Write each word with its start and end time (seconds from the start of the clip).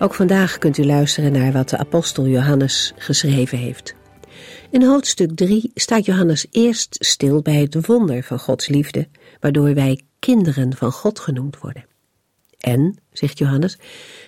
Ook 0.00 0.14
vandaag 0.14 0.58
kunt 0.58 0.78
u 0.78 0.84
luisteren 0.84 1.32
naar 1.32 1.52
wat 1.52 1.68
de 1.68 1.76
apostel 1.76 2.26
Johannes 2.26 2.92
geschreven 2.96 3.58
heeft. 3.58 3.94
In 4.70 4.82
hoofdstuk 4.82 5.30
3 5.34 5.70
staat 5.74 6.04
Johannes 6.04 6.46
eerst 6.50 6.96
stil 7.00 7.42
bij 7.42 7.54
het 7.54 7.86
wonder 7.86 8.22
van 8.22 8.38
Gods 8.38 8.68
liefde, 8.68 9.08
waardoor 9.40 9.74
wij 9.74 10.00
kinderen 10.18 10.76
van 10.76 10.92
God 10.92 11.18
genoemd 11.18 11.58
worden. 11.58 11.84
En, 12.58 12.96
zegt 13.12 13.38
Johannes, 13.38 13.78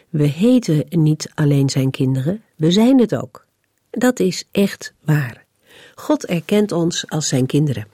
we 0.09 0.25
heten 0.25 0.85
niet 0.89 1.31
alleen 1.35 1.71
zijn 1.71 1.91
kinderen, 1.91 2.43
we 2.57 2.71
zijn 2.71 3.01
het 3.01 3.15
ook. 3.15 3.47
Dat 3.91 4.21
is 4.21 4.45
echt 4.51 4.93
waar. 5.05 5.45
God 5.95 6.27
erkent 6.27 6.73
ons 6.73 7.09
als 7.09 7.29
zijn 7.29 7.47
kinderen. 7.47 7.87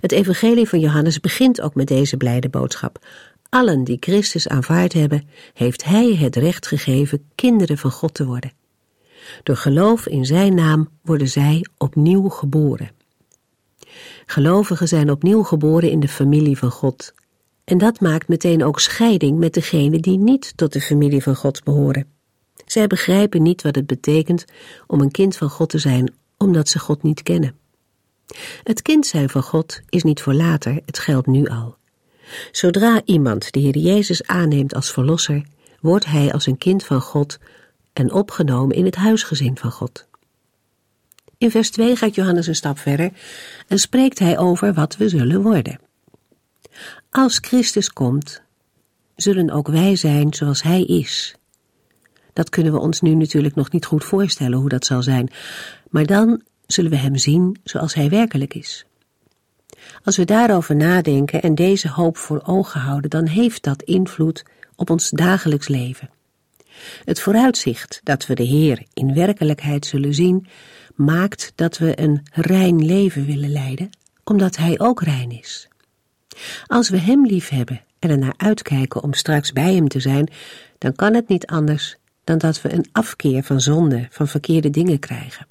Het 0.00 0.12
evangelie 0.12 0.68
van 0.68 0.80
Johannes 0.80 1.20
begint 1.20 1.60
ook 1.60 1.74
met 1.74 1.86
deze 1.86 2.16
blijde 2.16 2.48
boodschap 2.48 2.98
allen 3.54 3.84
die 3.84 3.96
Christus 4.00 4.48
aanvaard 4.48 4.92
hebben, 4.92 5.28
heeft 5.52 5.84
Hij 5.84 6.14
het 6.14 6.36
recht 6.36 6.66
gegeven 6.66 7.30
kinderen 7.34 7.78
van 7.78 7.90
God 7.90 8.14
te 8.14 8.26
worden. 8.26 8.52
Door 9.42 9.56
geloof 9.56 10.06
in 10.06 10.24
Zijn 10.24 10.54
naam 10.54 10.88
worden 11.02 11.28
zij 11.28 11.66
opnieuw 11.78 12.28
geboren. 12.28 12.90
Gelovigen 14.26 14.88
zijn 14.88 15.10
opnieuw 15.10 15.42
geboren 15.42 15.90
in 15.90 16.00
de 16.00 16.08
familie 16.08 16.58
van 16.58 16.70
God. 16.70 17.14
En 17.64 17.78
dat 17.78 18.00
maakt 18.00 18.28
meteen 18.28 18.64
ook 18.64 18.80
scheiding 18.80 19.38
met 19.38 19.54
degenen 19.54 20.00
die 20.00 20.18
niet 20.18 20.52
tot 20.56 20.72
de 20.72 20.80
familie 20.80 21.22
van 21.22 21.36
God 21.36 21.64
behoren. 21.64 22.06
Zij 22.66 22.86
begrijpen 22.86 23.42
niet 23.42 23.62
wat 23.62 23.74
het 23.74 23.86
betekent 23.86 24.44
om 24.86 25.00
een 25.00 25.10
kind 25.10 25.36
van 25.36 25.50
God 25.50 25.68
te 25.68 25.78
zijn, 25.78 26.14
omdat 26.36 26.68
ze 26.68 26.78
God 26.78 27.02
niet 27.02 27.22
kennen. 27.22 27.54
Het 28.62 28.82
kind 28.82 29.06
zijn 29.06 29.28
van 29.28 29.42
God 29.42 29.80
is 29.88 30.02
niet 30.02 30.22
voor 30.22 30.34
later, 30.34 30.80
het 30.86 30.98
geldt 30.98 31.26
nu 31.26 31.46
al. 31.46 31.76
Zodra 32.52 33.02
iemand 33.04 33.52
de 33.52 33.60
Heer 33.60 33.78
Jezus 33.78 34.26
aanneemt 34.26 34.74
als 34.74 34.90
verlosser, 34.90 35.42
wordt 35.80 36.06
hij 36.06 36.32
als 36.32 36.46
een 36.46 36.58
kind 36.58 36.84
van 36.84 37.00
God 37.00 37.38
en 37.92 38.12
opgenomen 38.12 38.76
in 38.76 38.84
het 38.84 38.96
huisgezin 38.96 39.58
van 39.58 39.70
God. 39.70 40.06
In 41.38 41.50
vers 41.50 41.70
2 41.70 41.96
gaat 41.96 42.14
Johannes 42.14 42.46
een 42.46 42.54
stap 42.54 42.78
verder 42.78 43.10
en 43.68 43.78
spreekt 43.78 44.18
hij 44.18 44.38
over 44.38 44.74
wat 44.74 44.96
we 44.96 45.08
zullen 45.08 45.42
worden. 45.42 45.80
Als 47.10 47.38
Christus 47.40 47.92
komt, 47.92 48.42
zullen 49.16 49.50
ook 49.50 49.68
wij 49.68 49.96
zijn 49.96 50.34
zoals 50.34 50.62
Hij 50.62 50.82
is. 50.82 51.34
Dat 52.32 52.48
kunnen 52.48 52.72
we 52.72 52.78
ons 52.78 53.00
nu 53.00 53.14
natuurlijk 53.14 53.54
nog 53.54 53.70
niet 53.70 53.84
goed 53.84 54.04
voorstellen 54.04 54.58
hoe 54.58 54.68
dat 54.68 54.86
zal 54.86 55.02
zijn, 55.02 55.30
maar 55.90 56.06
dan 56.06 56.42
zullen 56.66 56.90
we 56.90 56.96
Hem 56.96 57.16
zien 57.16 57.56
zoals 57.64 57.94
Hij 57.94 58.08
werkelijk 58.08 58.54
is. 58.54 58.84
Als 60.04 60.16
we 60.16 60.24
daarover 60.24 60.76
nadenken 60.76 61.42
en 61.42 61.54
deze 61.54 61.88
hoop 61.88 62.16
voor 62.16 62.42
ogen 62.46 62.80
houden, 62.80 63.10
dan 63.10 63.26
heeft 63.26 63.62
dat 63.62 63.82
invloed 63.82 64.44
op 64.76 64.90
ons 64.90 65.10
dagelijks 65.10 65.68
leven. 65.68 66.10
Het 67.04 67.20
vooruitzicht 67.20 68.00
dat 68.02 68.26
we 68.26 68.34
de 68.34 68.42
Heer 68.42 68.82
in 68.92 69.14
werkelijkheid 69.14 69.86
zullen 69.86 70.14
zien, 70.14 70.46
maakt 70.94 71.52
dat 71.54 71.78
we 71.78 72.00
een 72.00 72.22
rein 72.32 72.84
leven 72.84 73.26
willen 73.26 73.50
leiden, 73.50 73.90
omdat 74.24 74.56
Hij 74.56 74.80
ook 74.80 75.02
rein 75.02 75.30
is. 75.30 75.68
Als 76.66 76.88
we 76.88 76.98
Hem 76.98 77.26
lief 77.26 77.48
hebben 77.48 77.80
en 77.98 78.10
er 78.10 78.18
naar 78.18 78.34
uitkijken 78.36 79.02
om 79.02 79.14
straks 79.14 79.52
bij 79.52 79.74
Hem 79.74 79.88
te 79.88 80.00
zijn, 80.00 80.28
dan 80.78 80.94
kan 80.94 81.14
het 81.14 81.28
niet 81.28 81.46
anders 81.46 81.96
dan 82.24 82.38
dat 82.38 82.62
we 82.62 82.72
een 82.72 82.88
afkeer 82.92 83.42
van 83.42 83.60
zonde, 83.60 84.06
van 84.10 84.28
verkeerde 84.28 84.70
dingen 84.70 84.98
krijgen. 84.98 85.46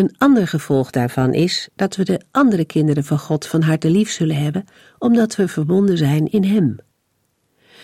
Een 0.00 0.14
ander 0.18 0.48
gevolg 0.48 0.90
daarvan 0.90 1.34
is 1.34 1.68
dat 1.74 1.96
we 1.96 2.04
de 2.04 2.20
andere 2.30 2.64
kinderen 2.64 3.04
van 3.04 3.18
God 3.18 3.46
van 3.46 3.62
harte 3.62 3.90
lief 3.90 4.10
zullen 4.10 4.36
hebben, 4.36 4.64
omdat 4.98 5.36
we 5.36 5.48
verbonden 5.48 5.98
zijn 5.98 6.30
in 6.30 6.44
Hem. 6.44 6.76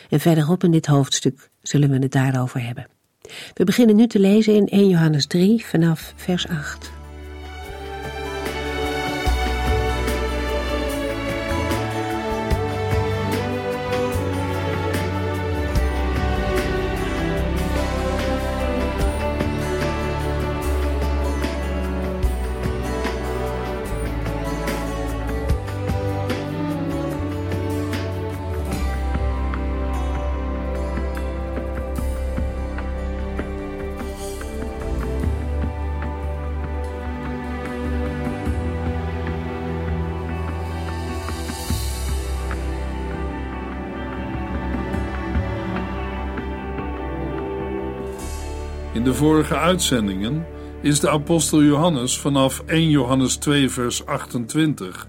En 0.08 0.20
verderop 0.20 0.64
in 0.64 0.70
dit 0.70 0.86
hoofdstuk 0.86 1.50
zullen 1.62 1.90
we 1.90 1.98
het 1.98 2.12
daarover 2.12 2.62
hebben. 2.66 2.86
We 3.54 3.64
beginnen 3.64 3.96
nu 3.96 4.06
te 4.06 4.18
lezen 4.18 4.54
in 4.54 4.66
1 4.66 4.88
Johannes 4.88 5.26
3 5.26 5.66
vanaf 5.66 6.12
vers 6.16 6.48
8. 6.48 6.95
Vorige 49.16 49.56
uitzendingen 49.56 50.46
is 50.82 51.00
de 51.00 51.10
apostel 51.10 51.62
Johannes 51.62 52.18
vanaf 52.18 52.62
1 52.66 52.90
Johannes 52.90 53.36
2 53.36 53.70
vers 53.70 54.06
28 54.06 55.08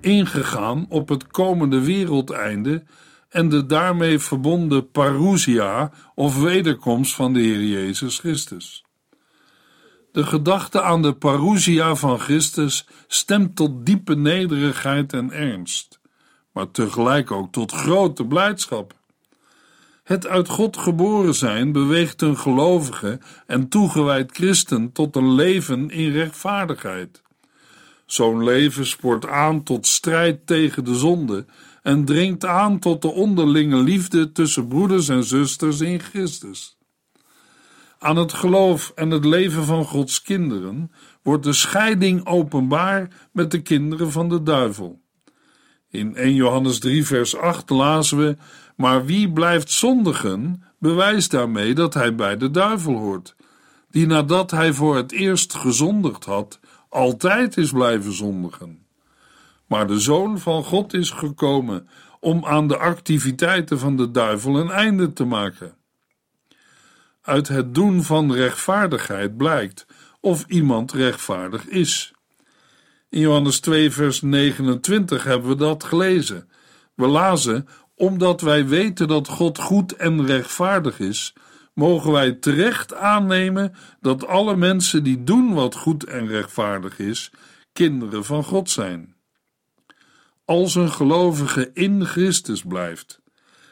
ingegaan 0.00 0.86
op 0.88 1.08
het 1.08 1.26
komende 1.26 1.80
wereldeinde 1.80 2.84
en 3.28 3.48
de 3.48 3.66
daarmee 3.66 4.18
verbonden 4.18 4.90
parousia 4.90 5.90
of 6.14 6.40
wederkomst 6.40 7.14
van 7.14 7.32
de 7.32 7.40
Heer 7.40 7.62
Jezus 7.62 8.18
Christus. 8.18 8.84
De 10.12 10.24
gedachte 10.24 10.82
aan 10.82 11.02
de 11.02 11.12
parousia 11.12 11.94
van 11.94 12.18
Christus 12.18 12.86
stemt 13.06 13.56
tot 13.56 13.86
diepe 13.86 14.14
nederigheid 14.14 15.12
en 15.12 15.30
ernst, 15.30 16.00
maar 16.52 16.70
tegelijk 16.70 17.30
ook 17.30 17.52
tot 17.52 17.72
grote 17.72 18.26
blijdschap. 18.26 18.94
Het 20.06 20.26
uit 20.26 20.48
God 20.48 20.76
geboren 20.76 21.34
zijn 21.34 21.72
beweegt 21.72 22.22
een 22.22 22.38
gelovige 22.38 23.18
en 23.46 23.68
toegewijd 23.68 24.32
christen 24.32 24.92
tot 24.92 25.16
een 25.16 25.32
leven 25.34 25.90
in 25.90 26.12
rechtvaardigheid. 26.12 27.22
Zo'n 28.04 28.44
leven 28.44 28.86
spoort 28.86 29.26
aan 29.26 29.62
tot 29.62 29.86
strijd 29.86 30.46
tegen 30.46 30.84
de 30.84 30.94
zonde 30.94 31.44
en 31.82 32.04
dringt 32.04 32.44
aan 32.44 32.78
tot 32.78 33.02
de 33.02 33.08
onderlinge 33.08 33.82
liefde 33.82 34.32
tussen 34.32 34.68
broeders 34.68 35.08
en 35.08 35.24
zusters 35.24 35.80
in 35.80 36.00
Christus. 36.00 36.78
Aan 37.98 38.16
het 38.16 38.32
geloof 38.32 38.92
en 38.94 39.10
het 39.10 39.24
leven 39.24 39.64
van 39.64 39.84
Gods 39.84 40.22
kinderen 40.22 40.92
wordt 41.22 41.44
de 41.44 41.52
scheiding 41.52 42.26
openbaar 42.26 43.28
met 43.32 43.50
de 43.50 43.62
kinderen 43.62 44.12
van 44.12 44.28
de 44.28 44.42
duivel. 44.42 45.00
In 45.90 46.16
1 46.16 46.34
Johannes 46.34 46.78
3, 46.78 47.06
vers 47.06 47.36
8 47.36 47.70
lazen 47.70 48.18
we 48.18 48.36
maar 48.76 49.04
wie 49.04 49.32
blijft 49.32 49.70
zondigen, 49.70 50.62
bewijst 50.78 51.30
daarmee 51.30 51.74
dat 51.74 51.94
hij 51.94 52.14
bij 52.14 52.36
de 52.36 52.50
duivel 52.50 52.96
hoort, 52.96 53.36
die 53.90 54.06
nadat 54.06 54.50
hij 54.50 54.72
voor 54.72 54.96
het 54.96 55.12
eerst 55.12 55.54
gezondigd 55.54 56.24
had, 56.24 56.60
altijd 56.88 57.56
is 57.56 57.70
blijven 57.70 58.12
zondigen. 58.12 58.86
Maar 59.66 59.86
de 59.86 60.00
Zoon 60.00 60.38
van 60.38 60.64
God 60.64 60.92
is 60.92 61.10
gekomen 61.10 61.88
om 62.20 62.44
aan 62.44 62.68
de 62.68 62.76
activiteiten 62.76 63.78
van 63.78 63.96
de 63.96 64.10
duivel 64.10 64.56
een 64.56 64.70
einde 64.70 65.12
te 65.12 65.24
maken. 65.24 65.74
Uit 67.22 67.48
het 67.48 67.74
doen 67.74 68.02
van 68.02 68.32
rechtvaardigheid 68.32 69.36
blijkt 69.36 69.86
of 70.20 70.44
iemand 70.46 70.92
rechtvaardig 70.92 71.66
is. 71.66 72.12
In 73.08 73.20
Johannes 73.20 73.60
2, 73.60 73.90
vers 73.90 74.22
29 74.22 75.24
hebben 75.24 75.48
we 75.48 75.56
dat 75.56 75.84
gelezen. 75.84 76.48
We 76.94 77.06
lazen 77.06 77.68
omdat 77.96 78.40
wij 78.40 78.66
weten 78.66 79.08
dat 79.08 79.28
God 79.28 79.58
goed 79.58 79.92
en 79.92 80.26
rechtvaardig 80.26 80.98
is, 80.98 81.34
mogen 81.74 82.12
wij 82.12 82.32
terecht 82.32 82.94
aannemen 82.94 83.74
dat 84.00 84.26
alle 84.26 84.56
mensen 84.56 85.04
die 85.04 85.24
doen 85.24 85.54
wat 85.54 85.74
goed 85.74 86.04
en 86.04 86.26
rechtvaardig 86.26 86.98
is, 86.98 87.30
kinderen 87.72 88.24
van 88.24 88.44
God 88.44 88.70
zijn. 88.70 89.14
Als 90.44 90.74
een 90.74 90.92
gelovige 90.92 91.70
in 91.72 92.04
Christus 92.04 92.62
blijft, 92.62 93.20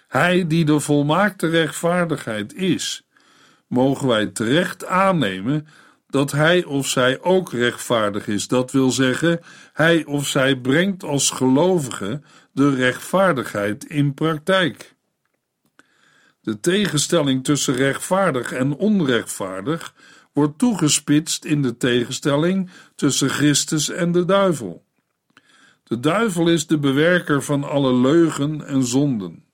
hij 0.09 0.47
die 0.47 0.65
de 0.65 0.81
volmaakte 0.81 1.49
rechtvaardigheid 1.49 2.55
is, 2.55 3.07
mogen 3.67 4.09
wij 4.09 4.27
terecht 4.27 4.87
aannemen 4.87 5.67
dat 6.07 6.33
hij 6.33 6.65
of 6.65 6.89
zij 6.89 7.21
ook 7.23 7.53
rechtvaardig 7.53 8.27
is. 8.27 8.49
Dat 8.49 8.73
wil 8.73 8.91
zeggen, 8.91 9.41
hij 9.73 10.05
of 10.05 10.27
zij 10.27 10.57
brengt 10.57 11.05
als 11.05 11.31
gelovige 11.31 12.23
de 12.55 12.75
rechtvaardigheid 12.75 13.85
in 13.85 14.15
praktijk. 14.15 14.95
De 16.41 16.61
tegenstelling 16.61 17.45
tussen 17.45 17.75
rechtvaardig 17.75 18.53
en 18.53 18.77
onrechtvaardig 18.77 19.95
wordt 20.33 20.59
toegespitst 20.59 21.45
in 21.45 21.63
de 21.63 21.77
tegenstelling 21.77 22.71
tussen 22.95 23.31
Christus 23.31 23.89
en 23.89 24.13
de 24.13 24.25
duivel. 24.25 24.85
De 25.83 26.01
duivel 26.01 26.49
is 26.49 26.67
de 26.67 26.79
bewerker 26.79 27.43
van 27.43 27.65
alle 27.65 27.95
leugen 27.95 28.67
en 28.67 28.85
zonden. 28.85 29.45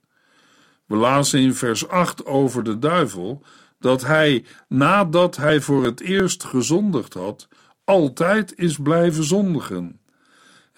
We 0.87 0.97
lazen 0.97 1.41
in 1.41 1.55
vers 1.55 1.88
8 1.88 2.26
over 2.26 2.62
de 2.62 2.79
duivel 2.79 3.43
dat 3.79 4.02
hij, 4.05 4.44
nadat 4.69 5.37
hij 5.37 5.61
voor 5.61 5.85
het 5.85 6.00
eerst 6.00 6.44
gezondigd 6.44 7.14
had, 7.14 7.49
altijd 7.85 8.58
is 8.58 8.76
blijven 8.76 9.25
zondigen. 9.25 10.00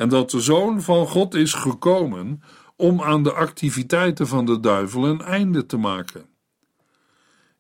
En 0.03 0.09
dat 0.09 0.31
de 0.31 0.41
Zoon 0.41 0.83
van 0.83 1.07
God 1.07 1.35
is 1.35 1.53
gekomen 1.53 2.43
om 2.77 3.03
aan 3.03 3.23
de 3.23 3.33
activiteiten 3.33 4.27
van 4.27 4.47
de 4.47 4.61
duivel 4.61 5.07
een 5.07 5.21
einde 5.21 5.67
te 5.67 5.77
maken. 5.77 6.25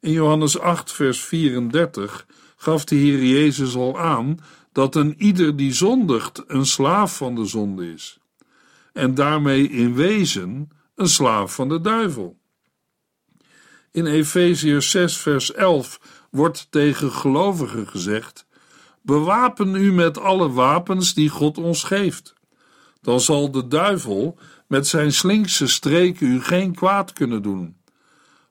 In 0.00 0.12
Johannes 0.12 0.58
8, 0.58 0.92
vers 0.92 1.20
34 1.20 2.26
gaf 2.56 2.84
de 2.84 2.94
Heer 2.94 3.24
Jezus 3.24 3.74
al 3.74 3.98
aan 3.98 4.38
dat 4.72 4.94
een 4.94 5.14
ieder 5.18 5.56
die 5.56 5.72
zondigt 5.72 6.42
een 6.46 6.66
slaaf 6.66 7.16
van 7.16 7.34
de 7.34 7.44
zonde 7.44 7.92
is, 7.92 8.18
en 8.92 9.14
daarmee 9.14 9.68
in 9.68 9.94
wezen 9.94 10.70
een 10.94 11.08
slaaf 11.08 11.54
van 11.54 11.68
de 11.68 11.80
duivel. 11.80 12.38
In 13.90 14.06
Efeziërs 14.06 14.90
6, 14.90 15.16
vers 15.16 15.52
11 15.52 16.00
wordt 16.30 16.66
tegen 16.70 17.12
gelovigen 17.12 17.88
gezegd: 17.88 18.46
Bewapen 19.02 19.74
u 19.74 19.92
met 19.92 20.18
alle 20.18 20.50
wapens 20.50 21.14
die 21.14 21.28
God 21.28 21.58
ons 21.58 21.84
geeft. 21.84 22.34
Dan 23.00 23.20
zal 23.20 23.50
de 23.50 23.68
duivel 23.68 24.38
met 24.66 24.86
zijn 24.86 25.12
slinkse 25.12 25.66
streken 25.66 26.26
u 26.26 26.40
geen 26.40 26.74
kwaad 26.74 27.12
kunnen 27.12 27.42
doen. 27.42 27.76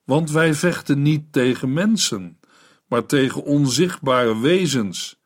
Want 0.03 0.31
wij 0.31 0.53
vechten 0.53 1.01
niet 1.01 1.33
tegen 1.33 1.73
mensen, 1.73 2.39
maar 2.87 3.05
tegen 3.05 3.43
onzichtbare 3.43 4.39
wezens, 4.39 5.19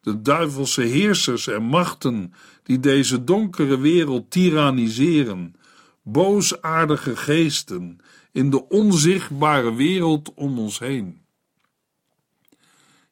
de 0.00 0.22
duivelse 0.22 0.82
heersers 0.82 1.46
en 1.46 1.62
machten 1.62 2.32
die 2.62 2.80
deze 2.80 3.24
donkere 3.24 3.78
wereld 3.78 4.30
tyranniseren, 4.30 5.54
boosaardige 6.02 7.16
geesten 7.16 7.98
in 8.32 8.50
de 8.50 8.68
onzichtbare 8.68 9.74
wereld 9.74 10.34
om 10.34 10.58
ons 10.58 10.78
heen. 10.78 11.19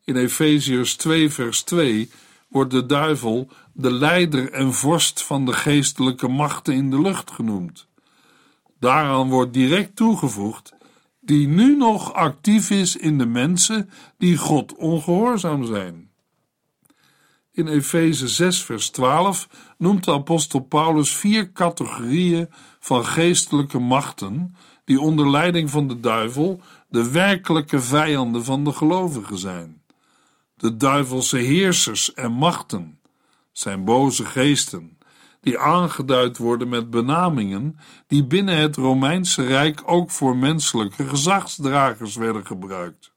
In 0.08 0.16
Efeziërs 0.16 0.96
2, 0.96 1.30
vers 1.30 1.62
2 1.62 2.10
wordt 2.48 2.70
de 2.70 2.86
duivel 2.86 3.48
de 3.72 3.92
leider 3.92 4.52
en 4.52 4.72
vorst 4.74 5.22
van 5.22 5.46
de 5.46 5.52
geestelijke 5.52 6.28
machten 6.28 6.74
in 6.74 6.90
de 6.90 7.00
lucht 7.00 7.30
genoemd. 7.30 7.88
Daaraan 8.80 9.28
wordt 9.28 9.52
direct 9.52 9.96
toegevoegd 9.96 10.74
die 11.20 11.48
nu 11.48 11.76
nog 11.76 12.12
actief 12.12 12.70
is 12.70 12.96
in 12.96 13.18
de 13.18 13.26
mensen 13.26 13.90
die 14.18 14.36
God 14.36 14.74
ongehoorzaam 14.74 15.64
zijn. 15.64 16.10
In 17.52 17.66
Efeze 17.66 18.28
6, 18.28 18.62
vers 18.62 18.90
12 18.90 19.48
noemt 19.78 20.04
de 20.04 20.12
apostel 20.12 20.60
Paulus 20.60 21.16
vier 21.16 21.52
categorieën 21.52 22.48
van 22.80 23.04
geestelijke 23.04 23.78
machten 23.78 24.54
die 24.84 25.00
onder 25.00 25.30
leiding 25.30 25.70
van 25.70 25.88
de 25.88 26.00
duivel 26.00 26.60
de 26.88 27.10
werkelijke 27.10 27.80
vijanden 27.80 28.44
van 28.44 28.64
de 28.64 28.72
gelovigen 28.72 29.38
zijn. 29.38 29.86
De 30.58 30.76
duivelse 30.76 31.36
heersers 31.36 32.14
en 32.14 32.32
machten 32.32 33.00
zijn 33.52 33.84
boze 33.84 34.24
geesten, 34.24 34.98
die 35.40 35.58
aangeduid 35.58 36.38
worden 36.38 36.68
met 36.68 36.90
benamingen 36.90 37.78
die 38.06 38.24
binnen 38.24 38.56
het 38.56 38.76
Romeinse 38.76 39.46
Rijk 39.46 39.82
ook 39.84 40.10
voor 40.10 40.36
menselijke 40.36 41.08
gezagsdragers 41.08 42.16
werden 42.16 42.46
gebruikt. 42.46 43.12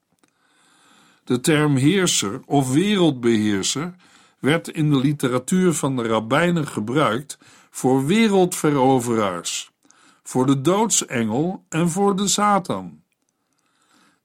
De 1.23 1.39
term 1.39 1.75
heerser 1.75 2.41
of 2.45 2.71
wereldbeheerser 2.71 3.95
werd 4.39 4.67
in 4.67 4.89
de 4.89 4.97
literatuur 4.97 5.73
van 5.73 5.95
de 5.95 6.07
rabbijnen 6.07 6.67
gebruikt 6.67 7.37
voor 7.69 8.05
wereldveroveraars 8.05 9.71
voor 10.23 10.45
de 10.45 10.61
doodsengel 10.61 11.65
en 11.69 11.89
voor 11.89 12.15
de 12.15 12.27
Satan. 12.27 13.00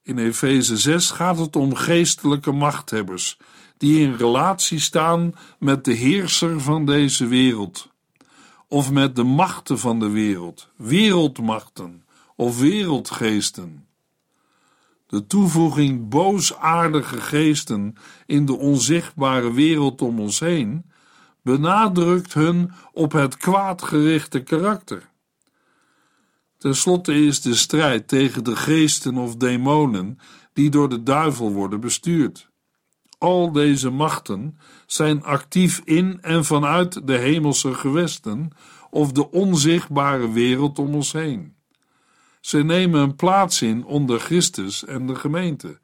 In 0.07 0.19
Efeze 0.19 0.77
6 0.77 1.11
gaat 1.11 1.39
het 1.39 1.57
om 1.57 1.75
geestelijke 1.75 2.53
machthebbers 2.53 3.39
die 3.77 4.01
in 4.01 4.15
relatie 4.15 4.79
staan 4.79 5.35
met 5.59 5.85
de 5.85 5.93
heerser 5.93 6.61
van 6.61 6.87
deze 6.87 7.27
wereld, 7.27 7.89
of 8.69 8.91
met 8.91 9.17
de 9.17 9.23
machten 9.23 9.79
van 9.79 9.99
de 9.99 10.11
wereld, 10.11 10.69
wereldmachten 10.77 12.05
of 12.37 12.59
wereldgeesten. 12.59 13.87
De 15.07 15.27
toevoeging 15.27 16.09
boosaardige 16.09 17.21
geesten 17.21 17.95
in 18.27 18.47
de 18.47 18.57
onzichtbare 18.57 19.53
wereld 19.53 20.03
om 20.03 20.21
ons 20.21 20.41
heen 20.41 20.85
benadrukt 21.43 22.35
hun 22.35 22.73
op 22.93 23.13
het 23.13 23.37
kwaadgerichte 23.37 24.43
karakter. 24.43 25.09
Ten 26.59 26.77
slotte 26.77 27.15
is 27.25 27.41
de 27.41 27.55
strijd 27.55 28.09
tegen 28.09 28.45
de 28.45 28.57
geesten 28.57 29.17
of 29.17 29.37
demonen 29.37 30.19
die 30.53 30.71
door 30.71 30.89
de 30.89 31.03
duivel 31.03 31.53
worden 31.53 31.81
bestuurd. 31.81 32.51
Al 33.19 33.53
deze 33.53 33.91
machten 33.91 34.59
zijn 34.87 35.23
actief 35.23 35.81
in 35.85 36.23
en 36.23 36.45
vanuit 36.45 37.07
de 37.07 37.17
hemelse 37.17 37.75
gewesten 37.75 38.51
of 38.91 39.13
de 39.13 39.31
onzichtbare 39.31 40.33
wereld 40.33 40.79
om 40.79 40.95
ons 40.95 41.13
heen. 41.13 41.55
Ze 42.41 42.63
nemen 42.63 43.01
een 43.01 43.17
plaats 43.17 43.63
in 43.63 43.85
onder 43.85 44.21
Christus 44.21 44.85
en 44.85 45.07
de 45.07 45.15
gemeente, 45.15 45.79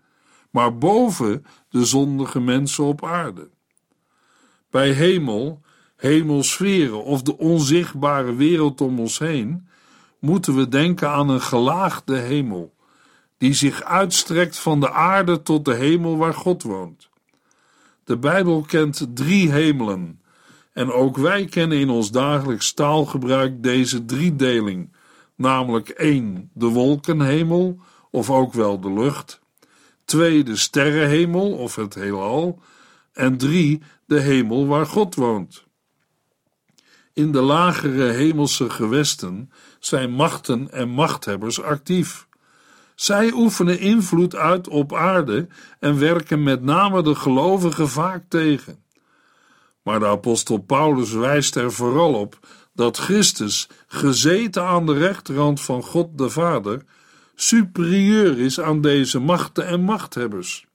maar 0.51 0.79
boven 0.79 1.45
de 1.69 1.85
zondige 1.85 2.41
mensen 2.41 2.85
op 2.85 3.05
aarde. 3.05 3.51
Bij 4.71 4.91
hemel, 4.91 5.61
hemelsferen 5.97 7.05
of 7.05 7.23
de 7.23 7.39
onzichtbare 7.39 8.35
wereld 8.35 8.81
om 8.81 9.01
ons 9.01 9.19
heen 9.19 9.69
moeten 10.23 10.55
we 10.57 10.69
denken 10.69 11.11
aan 11.11 11.29
een 11.29 11.41
gelaagde 11.41 12.17
hemel, 12.17 12.75
die 13.39 13.55
zich 13.55 13.83
uitstrekt 13.83 14.59
van 14.59 14.81
de 14.81 14.91
aarde 14.91 15.43
tot 15.43 15.65
de 15.65 15.75
hemel 15.75 16.17
waar 16.17 16.35
God 16.35 16.63
woont. 16.63 17.09
De 18.05 18.17
Bijbel 18.17 18.61
kent 18.61 19.07
drie 19.15 19.51
hemelen, 19.51 20.21
en 20.73 20.93
ook 20.93 21.17
wij 21.17 21.45
kennen 21.45 21.79
in 21.79 21.91
ons 21.91 22.11
dagelijks 22.11 22.73
taalgebruik 22.73 23.63
deze 23.63 24.05
driedeling, 24.05 24.93
namelijk 25.37 25.89
één, 25.89 26.51
de 26.55 26.67
wolkenhemel, 26.67 27.79
of 28.11 28.31
ook 28.31 28.53
wel 28.53 28.81
de 28.81 28.93
lucht, 28.93 29.41
twee, 30.05 30.45
de 30.45 30.57
sterrenhemel, 30.57 31.53
of 31.53 31.77
het 31.77 31.95
heelal, 31.95 32.61
en 33.13 33.37
drie, 33.37 33.83
de 34.07 34.21
hemel 34.21 34.67
waar 34.67 34.87
God 34.87 35.15
woont. 35.15 35.65
In 37.13 37.33
de 37.33 37.41
lagere 37.41 38.11
hemelse 38.11 38.71
gewesten 38.71 39.51
zijn 39.85 40.11
machten 40.11 40.73
en 40.73 40.89
machthebbers 40.89 41.63
actief. 41.63 42.27
Zij 42.95 43.33
oefenen 43.33 43.79
invloed 43.79 44.35
uit 44.35 44.69
op 44.69 44.95
aarde 44.95 45.47
en 45.79 45.99
werken 45.99 46.43
met 46.43 46.63
name 46.63 47.03
de 47.03 47.15
gelovigen 47.15 47.89
vaak 47.89 48.25
tegen. 48.29 48.85
Maar 49.83 49.99
de 49.99 50.07
apostel 50.07 50.59
Paulus 50.59 51.13
wijst 51.13 51.57
er 51.57 51.73
vooral 51.73 52.15
op 52.15 52.39
dat 52.75 52.99
Christus, 52.99 53.69
gezeten 53.87 54.65
aan 54.65 54.87
de 54.87 54.93
rechterhand 54.93 55.61
van 55.61 55.83
God 55.83 56.19
de 56.19 56.31
Vader, 56.31 56.83
superieur 57.35 58.39
is 58.39 58.61
aan 58.61 58.81
deze 58.81 59.19
machten 59.19 59.67
en 59.67 59.81
machthebbers. 59.81 60.67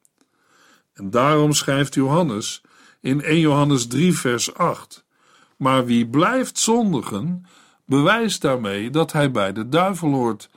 En 0.94 1.10
daarom 1.10 1.54
schrijft 1.54 1.94
Johannes 1.94 2.62
in 3.02 3.22
1 3.22 3.40
Johannes 3.40 3.88
3, 3.88 4.18
vers 4.18 4.54
8: 4.54 5.06
Maar 5.58 5.86
wie 5.86 6.08
blijft 6.08 6.60
zondigen, 6.60 7.46
bewijst 7.88 8.42
daarmee 8.42 8.90
dat 8.90 9.12
hij 9.12 9.32
bij 9.32 9.54
de 9.54 9.70
duivel 9.70 10.12
hoort, 10.12 10.50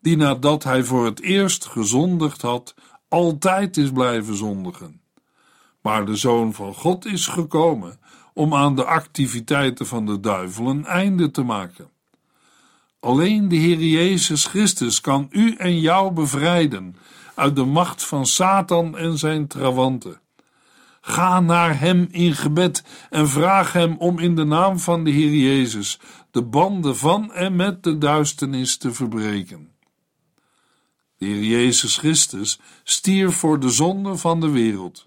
die 0.00 0.16
nadat 0.16 0.64
hij 0.64 0.84
voor 0.84 1.04
het 1.04 1.20
eerst 1.20 1.66
gezondigd 1.66 2.42
had, 2.42 2.74
altijd 3.08 3.76
is 3.76 3.90
blijven 3.90 4.36
zondigen. 4.36 5.00
Maar 5.80 6.06
de 6.06 6.16
Zoon 6.16 6.54
van 6.54 6.74
God 6.74 7.06
is 7.06 7.26
gekomen 7.26 8.00
om 8.34 8.54
aan 8.54 8.76
de 8.76 8.84
activiteiten 8.84 9.86
van 9.86 10.06
de 10.06 10.20
duivel 10.20 10.66
een 10.66 10.86
einde 10.86 11.30
te 11.30 11.42
maken. 11.42 11.90
Alleen 13.00 13.48
de 13.48 13.56
Heer 13.56 13.78
Jezus 13.78 14.46
Christus 14.46 15.00
kan 15.00 15.28
u 15.30 15.54
en 15.54 15.80
jou 15.80 16.12
bevrijden 16.12 16.96
uit 17.34 17.56
de 17.56 17.64
macht 17.64 18.04
van 18.04 18.26
Satan 18.26 18.96
en 18.96 19.18
zijn 19.18 19.46
trawanten. 19.46 20.20
Ga 21.00 21.40
naar 21.40 21.80
Hem 21.80 22.08
in 22.10 22.34
gebed 22.34 22.84
en 23.10 23.28
vraag 23.28 23.72
Hem 23.72 23.96
om 23.98 24.18
in 24.18 24.36
de 24.36 24.44
naam 24.44 24.78
van 24.78 25.04
de 25.04 25.10
Heer 25.10 25.34
Jezus 25.34 26.00
de 26.30 26.42
banden 26.42 26.96
van 26.96 27.32
en 27.32 27.56
met 27.56 27.82
de 27.82 27.98
duisternis 27.98 28.76
te 28.76 28.92
verbreken. 28.92 29.70
De 31.16 31.26
Heer 31.26 31.42
Jezus 31.42 31.96
Christus 31.96 32.60
stierf 32.84 33.36
voor 33.36 33.60
de 33.60 33.70
zonde 33.70 34.16
van 34.16 34.40
de 34.40 34.50
wereld. 34.50 35.06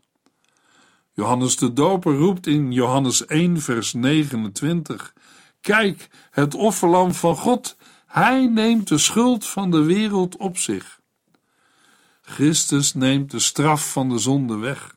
Johannes 1.13 1.55
de 1.57 1.73
Doper 1.73 2.15
roept 2.15 2.47
in 2.47 2.71
Johannes 2.71 3.25
1, 3.25 3.61
vers 3.61 3.93
29: 3.93 5.13
Kijk, 5.61 6.09
het 6.31 6.55
offerlam 6.55 7.13
van 7.13 7.35
God, 7.35 7.77
hij 8.07 8.45
neemt 8.45 8.87
de 8.87 8.97
schuld 8.97 9.45
van 9.45 9.71
de 9.71 9.83
wereld 9.83 10.37
op 10.37 10.57
zich. 10.57 10.99
Christus 12.21 12.93
neemt 12.93 13.31
de 13.31 13.39
straf 13.39 13.91
van 13.91 14.09
de 14.09 14.17
zonde 14.17 14.57
weg. 14.57 14.93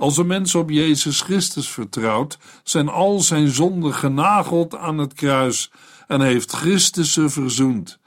Als 0.00 0.16
een 0.16 0.26
mens 0.26 0.54
op 0.54 0.70
Jezus 0.70 1.20
Christus 1.20 1.68
vertrouwt, 1.68 2.38
zijn 2.62 2.88
al 2.88 3.20
zijn 3.20 3.48
zonden 3.48 3.94
genageld 3.94 4.76
aan 4.76 4.98
het 4.98 5.12
kruis 5.12 5.70
en 6.06 6.20
heeft 6.20 6.52
Christus 6.52 7.12
ze 7.12 7.28
verzoend. 7.28 7.98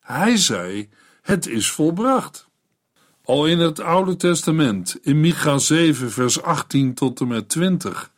Hij 0.00 0.36
zei: 0.36 0.88
Het 1.22 1.46
is 1.46 1.70
volbracht. 1.70 2.48
Al 3.24 3.46
in 3.46 3.58
het 3.58 3.80
Oude 3.80 4.16
Testament, 4.16 4.98
in 5.02 5.20
Micha 5.20 5.58
7, 5.58 6.10
vers 6.10 6.42
18 6.42 6.94
tot 6.94 7.20
en 7.20 7.28
met 7.28 7.48
20, 7.48 8.12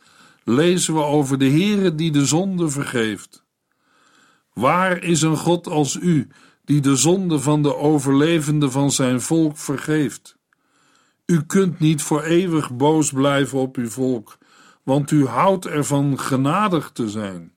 lezen 0.44 0.94
we 0.94 1.02
over 1.02 1.38
de 1.38 1.50
Heere 1.50 1.94
die 1.94 2.10
de 2.10 2.26
zonde 2.26 2.68
vergeeft. 2.68 3.44
Waar 4.52 5.02
is 5.02 5.22
een 5.22 5.36
God 5.36 5.66
als 5.66 5.94
u, 5.94 6.28
die 6.64 6.80
de 6.80 6.96
zonde 6.96 7.40
van 7.40 7.62
de 7.62 7.76
overlevenden 7.76 8.70
van 8.70 8.90
zijn 8.90 9.20
volk 9.20 9.58
vergeeft? 9.58 10.36
U 11.26 11.42
kunt 11.42 11.78
niet 11.78 12.02
voor 12.02 12.22
eeuwig 12.22 12.76
boos 12.76 13.12
blijven 13.12 13.58
op 13.58 13.76
uw 13.76 13.88
volk, 13.88 14.38
want 14.82 15.10
u 15.10 15.26
houdt 15.26 15.66
ervan 15.66 16.18
genadig 16.18 16.90
te 16.90 17.08
zijn. 17.08 17.52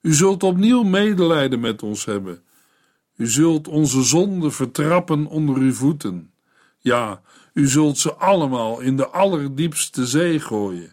U 0.00 0.14
zult 0.14 0.42
opnieuw 0.42 0.82
medelijden 0.82 1.60
met 1.60 1.82
ons 1.82 2.04
hebben. 2.04 2.42
U 3.16 3.26
zult 3.26 3.68
onze 3.68 4.02
zonden 4.02 4.52
vertrappen 4.52 5.26
onder 5.26 5.56
uw 5.56 5.72
voeten. 5.72 6.30
Ja, 6.78 7.20
u 7.52 7.68
zult 7.68 7.98
ze 7.98 8.14
allemaal 8.14 8.80
in 8.80 8.96
de 8.96 9.08
allerdiepste 9.08 10.06
zee 10.06 10.40
gooien. 10.40 10.92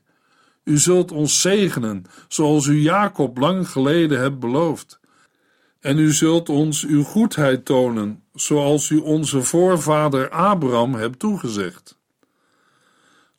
U 0.64 0.78
zult 0.78 1.12
ons 1.12 1.42
zegenen, 1.42 2.06
zoals 2.28 2.66
u 2.66 2.80
Jacob 2.80 3.38
lang 3.38 3.70
geleden 3.70 4.20
hebt 4.20 4.40
beloofd. 4.40 5.00
En 5.80 5.98
u 5.98 6.12
zult 6.12 6.50
ons 6.50 6.86
uw 6.86 7.04
goedheid 7.04 7.66
tonen, 7.66 8.24
zoals 8.34 8.90
u 8.90 8.98
onze 8.98 9.42
voorvader 9.42 10.30
Abraham 10.30 10.94
hebt 10.94 11.20
toegezegd. 11.20 11.98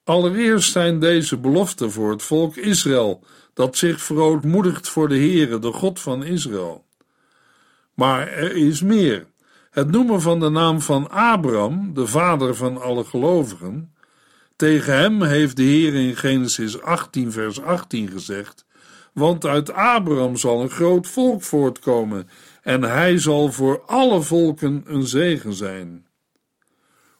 Allereerst 0.04 0.72
zijn 0.72 1.00
deze 1.00 1.36
beloften 1.36 1.90
voor 1.90 2.10
het 2.10 2.22
volk 2.22 2.56
Israël, 2.56 3.24
dat 3.54 3.76
zich 3.76 4.02
verootmoedigt 4.02 4.88
voor 4.88 5.08
de 5.08 5.16
Heere, 5.16 5.58
de 5.58 5.72
God 5.72 6.00
van 6.00 6.24
Israël. 6.24 6.84
Maar 7.94 8.28
er 8.28 8.56
is 8.56 8.82
meer. 8.82 9.26
Het 9.70 9.90
noemen 9.90 10.20
van 10.20 10.40
de 10.40 10.48
naam 10.48 10.80
van 10.80 11.10
Abraham, 11.10 11.94
de 11.94 12.06
vader 12.06 12.54
van 12.54 12.80
alle 12.80 13.04
gelovigen, 13.04 13.92
tegen 14.56 14.96
hem 14.96 15.22
heeft 15.22 15.56
de 15.56 15.62
Heer 15.62 15.94
in 15.94 16.16
Genesis 16.16 16.80
18, 16.80 17.32
vers 17.32 17.60
18 17.60 18.08
gezegd: 18.08 18.66
Want 19.18 19.46
uit 19.46 19.72
Abraham 19.72 20.36
zal 20.36 20.62
een 20.62 20.70
groot 20.70 21.06
volk 21.06 21.42
voortkomen, 21.42 22.28
en 22.62 22.82
hij 22.82 23.18
zal 23.18 23.52
voor 23.52 23.82
alle 23.86 24.22
volken 24.22 24.82
een 24.86 25.06
zegen 25.06 25.52
zijn. 25.52 26.06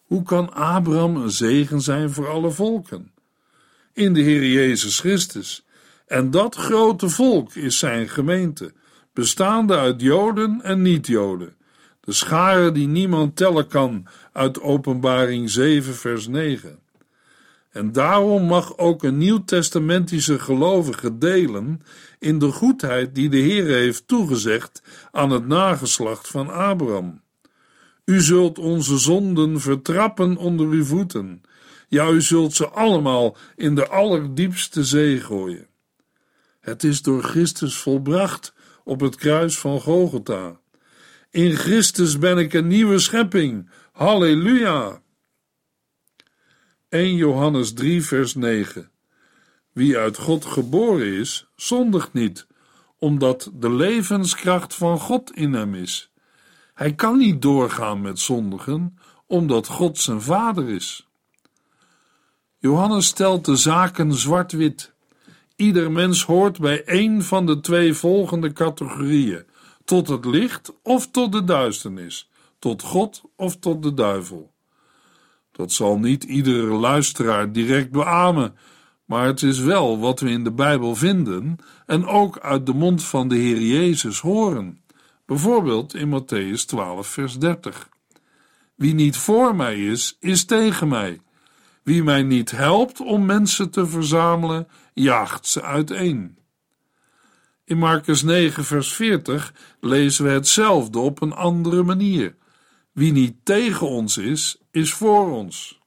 Hoe 0.04 0.22
kan 0.22 0.52
Abraham 0.52 1.16
een 1.16 1.30
zegen 1.30 1.80
zijn 1.80 2.10
voor 2.10 2.28
alle 2.28 2.50
volken? 2.50 3.12
In 3.92 4.12
de 4.12 4.20
Heer 4.20 4.46
Jezus 4.46 5.00
Christus. 5.00 5.66
En 6.06 6.30
dat 6.30 6.54
grote 6.54 7.08
volk 7.08 7.54
is 7.54 7.78
zijn 7.78 8.08
gemeente, 8.08 8.72
bestaande 9.12 9.76
uit 9.76 10.00
Joden 10.00 10.60
en 10.62 10.82
niet-Joden. 10.82 11.56
De 12.00 12.12
schare 12.12 12.72
die 12.72 12.88
niemand 12.88 13.36
tellen 13.36 13.66
kan 13.66 14.06
uit 14.32 14.60
Openbaring 14.60 15.50
7, 15.50 15.94
vers 15.94 16.26
9. 16.26 16.78
En 17.78 17.92
daarom 17.92 18.42
mag 18.42 18.78
ook 18.78 19.02
een 19.02 19.18
nieuwtestamentische 19.18 20.38
gelovige 20.38 21.18
delen 21.18 21.80
in 22.18 22.38
de 22.38 22.50
goedheid 22.50 23.14
die 23.14 23.28
de 23.28 23.36
Heer 23.36 23.66
heeft 23.66 24.08
toegezegd 24.08 24.82
aan 25.10 25.30
het 25.30 25.46
nageslacht 25.46 26.28
van 26.28 26.50
Abraham. 26.50 27.22
U 28.04 28.20
zult 28.20 28.58
onze 28.58 28.98
zonden 28.98 29.60
vertrappen 29.60 30.36
onder 30.36 30.66
uw 30.66 30.84
voeten. 30.84 31.42
Ja, 31.88 32.08
u 32.08 32.22
zult 32.22 32.54
ze 32.54 32.68
allemaal 32.68 33.36
in 33.56 33.74
de 33.74 33.88
allerdiepste 33.88 34.84
zee 34.84 35.20
gooien. 35.20 35.66
Het 36.60 36.84
is 36.84 37.02
door 37.02 37.22
Christus 37.22 37.76
volbracht 37.76 38.54
op 38.84 39.00
het 39.00 39.16
kruis 39.16 39.58
van 39.58 39.80
Golgotha. 39.80 40.60
In 41.30 41.56
Christus 41.56 42.18
ben 42.18 42.38
ik 42.38 42.52
een 42.52 42.66
nieuwe 42.66 42.98
schepping. 42.98 43.70
Halleluja! 43.92 45.00
1 46.90 47.16
Johannes 47.16 47.72
3, 47.72 48.02
vers 48.02 48.34
9. 48.34 48.90
Wie 49.72 49.98
uit 49.98 50.16
God 50.16 50.44
geboren 50.44 51.06
is, 51.06 51.46
zondigt 51.56 52.12
niet, 52.12 52.46
omdat 52.98 53.50
de 53.54 53.70
levenskracht 53.70 54.74
van 54.74 54.98
God 54.98 55.30
in 55.34 55.52
hem 55.52 55.74
is. 55.74 56.10
Hij 56.74 56.94
kan 56.94 57.18
niet 57.18 57.42
doorgaan 57.42 58.00
met 58.00 58.18
zondigen, 58.18 58.98
omdat 59.26 59.66
God 59.66 59.98
zijn 59.98 60.22
vader 60.22 60.68
is. 60.68 61.08
Johannes 62.58 63.06
stelt 63.06 63.44
de 63.44 63.56
zaken 63.56 64.12
zwart-wit. 64.12 64.92
Ieder 65.56 65.92
mens 65.92 66.24
hoort 66.24 66.58
bij 66.58 66.84
één 66.84 67.22
van 67.22 67.46
de 67.46 67.60
twee 67.60 67.94
volgende 67.94 68.52
categorieën: 68.52 69.44
tot 69.84 70.08
het 70.08 70.24
licht 70.24 70.72
of 70.82 71.10
tot 71.10 71.32
de 71.32 71.44
duisternis, 71.44 72.30
tot 72.58 72.82
God 72.82 73.22
of 73.36 73.56
tot 73.56 73.82
de 73.82 73.94
duivel. 73.94 74.56
Dat 75.58 75.72
zal 75.72 75.98
niet 75.98 76.24
iedere 76.24 76.74
luisteraar 76.74 77.52
direct 77.52 77.90
beamen, 77.90 78.56
maar 79.04 79.26
het 79.26 79.42
is 79.42 79.58
wel 79.58 79.98
wat 79.98 80.20
we 80.20 80.30
in 80.30 80.44
de 80.44 80.52
Bijbel 80.52 80.94
vinden 80.94 81.56
en 81.86 82.06
ook 82.06 82.38
uit 82.38 82.66
de 82.66 82.74
mond 82.74 83.04
van 83.04 83.28
de 83.28 83.34
Heer 83.34 83.60
Jezus 83.60 84.20
horen. 84.20 84.80
Bijvoorbeeld 85.26 85.94
in 85.94 86.20
Matthäus 86.20 86.64
12, 86.66 87.06
vers 87.06 87.38
30. 87.38 87.88
Wie 88.74 88.94
niet 88.94 89.16
voor 89.16 89.56
mij 89.56 89.84
is, 89.84 90.16
is 90.20 90.44
tegen 90.44 90.88
mij. 90.88 91.20
Wie 91.82 92.02
mij 92.02 92.22
niet 92.22 92.50
helpt 92.50 93.00
om 93.00 93.26
mensen 93.26 93.70
te 93.70 93.86
verzamelen, 93.86 94.68
jaagt 94.94 95.46
ze 95.46 95.62
uiteen. 95.62 96.38
In 97.64 97.78
Marcus 97.78 98.22
9, 98.22 98.64
vers 98.64 98.92
40 98.92 99.54
lezen 99.80 100.24
we 100.24 100.30
hetzelfde 100.30 100.98
op 100.98 101.22
een 101.22 101.32
andere 101.32 101.82
manier. 101.82 102.36
Wie 102.92 103.12
niet 103.12 103.34
tegen 103.42 103.88
ons 103.88 104.16
is, 104.16 104.58
is 104.78 104.92
voor 104.92 105.30
ons. 105.30 105.80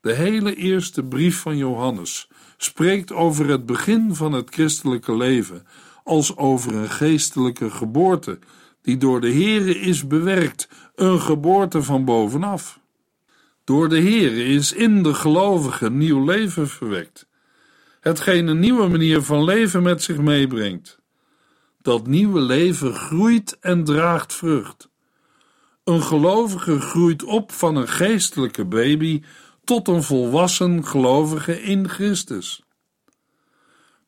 De 0.00 0.12
hele 0.12 0.54
eerste 0.54 1.04
brief 1.04 1.40
van 1.40 1.56
Johannes 1.56 2.28
spreekt 2.56 3.12
over 3.12 3.48
het 3.48 3.66
begin 3.66 4.14
van 4.14 4.32
het 4.32 4.54
christelijke 4.54 5.16
leven 5.16 5.66
als 6.04 6.36
over 6.36 6.74
een 6.74 6.90
geestelijke 6.90 7.70
geboorte 7.70 8.38
die 8.82 8.96
door 8.96 9.20
de 9.20 9.32
Heere 9.32 9.78
is 9.78 10.06
bewerkt, 10.06 10.68
een 10.94 11.20
geboorte 11.20 11.82
van 11.82 12.04
bovenaf. 12.04 12.80
Door 13.64 13.88
de 13.88 14.00
Heere 14.00 14.44
is 14.44 14.72
in 14.72 15.02
de 15.02 15.14
gelovige 15.14 15.90
nieuw 15.90 16.24
leven 16.24 16.68
verwekt, 16.68 17.26
hetgeen 18.00 18.46
een 18.46 18.58
nieuwe 18.58 18.88
manier 18.88 19.22
van 19.22 19.44
leven 19.44 19.82
met 19.82 20.02
zich 20.02 20.18
meebrengt. 20.18 20.98
Dat 21.82 22.06
nieuwe 22.06 22.40
leven 22.40 22.94
groeit 22.94 23.58
en 23.60 23.84
draagt 23.84 24.34
vrucht. 24.34 24.91
Een 25.84 26.02
gelovige 26.02 26.80
groeit 26.80 27.24
op 27.24 27.52
van 27.52 27.76
een 27.76 27.88
geestelijke 27.88 28.64
baby 28.64 29.22
tot 29.64 29.88
een 29.88 30.02
volwassen 30.02 30.86
gelovige 30.86 31.62
in 31.62 31.88
Christus. 31.88 32.62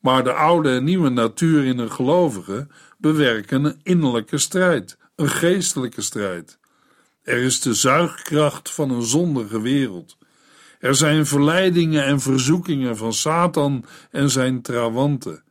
Maar 0.01 0.25
de 0.25 0.33
oude 0.33 0.71
en 0.71 0.85
nieuwe 0.85 1.09
natuur 1.09 1.65
in 1.65 1.79
een 1.79 1.91
gelovige 1.91 2.67
bewerken 2.99 3.65
een 3.65 3.81
innerlijke 3.83 4.39
strijd, 4.39 4.99
een 5.17 5.29
geestelijke 5.29 6.03
strijd. 6.03 6.59
Er 7.23 7.39
is 7.39 7.61
de 7.61 7.75
zuigkracht 7.75 8.71
van 8.71 8.91
een 8.91 9.03
zondige 9.03 9.61
wereld. 9.61 10.17
Er 10.79 10.95
zijn 10.95 11.27
verleidingen 11.27 12.05
en 12.05 12.21
verzoekingen 12.21 12.97
van 12.97 13.13
Satan 13.13 13.85
en 14.11 14.31
zijn 14.31 14.63
trawanten. 14.63 15.43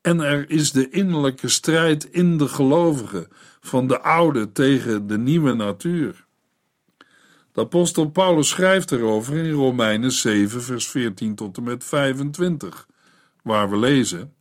En 0.00 0.20
er 0.20 0.50
is 0.50 0.72
de 0.72 0.90
innerlijke 0.90 1.48
strijd 1.48 2.04
in 2.04 2.38
de 2.38 2.48
gelovigen 2.48 3.28
van 3.66 3.86
de 3.86 4.00
oude 4.00 4.52
tegen 4.52 5.06
de 5.06 5.18
nieuwe 5.18 5.54
natuur. 5.54 6.24
De 7.52 7.60
apostel 7.60 8.10
Paulus 8.10 8.48
schrijft 8.48 8.92
erover 8.92 9.36
in 9.36 9.50
Romeinen 9.50 10.12
7, 10.12 10.62
vers 10.62 10.88
14 10.88 11.34
tot 11.34 11.56
en 11.56 11.62
met 11.62 11.84
25, 11.84 12.86
waar 13.42 13.70
we 13.70 13.76
lezen: 13.76 14.34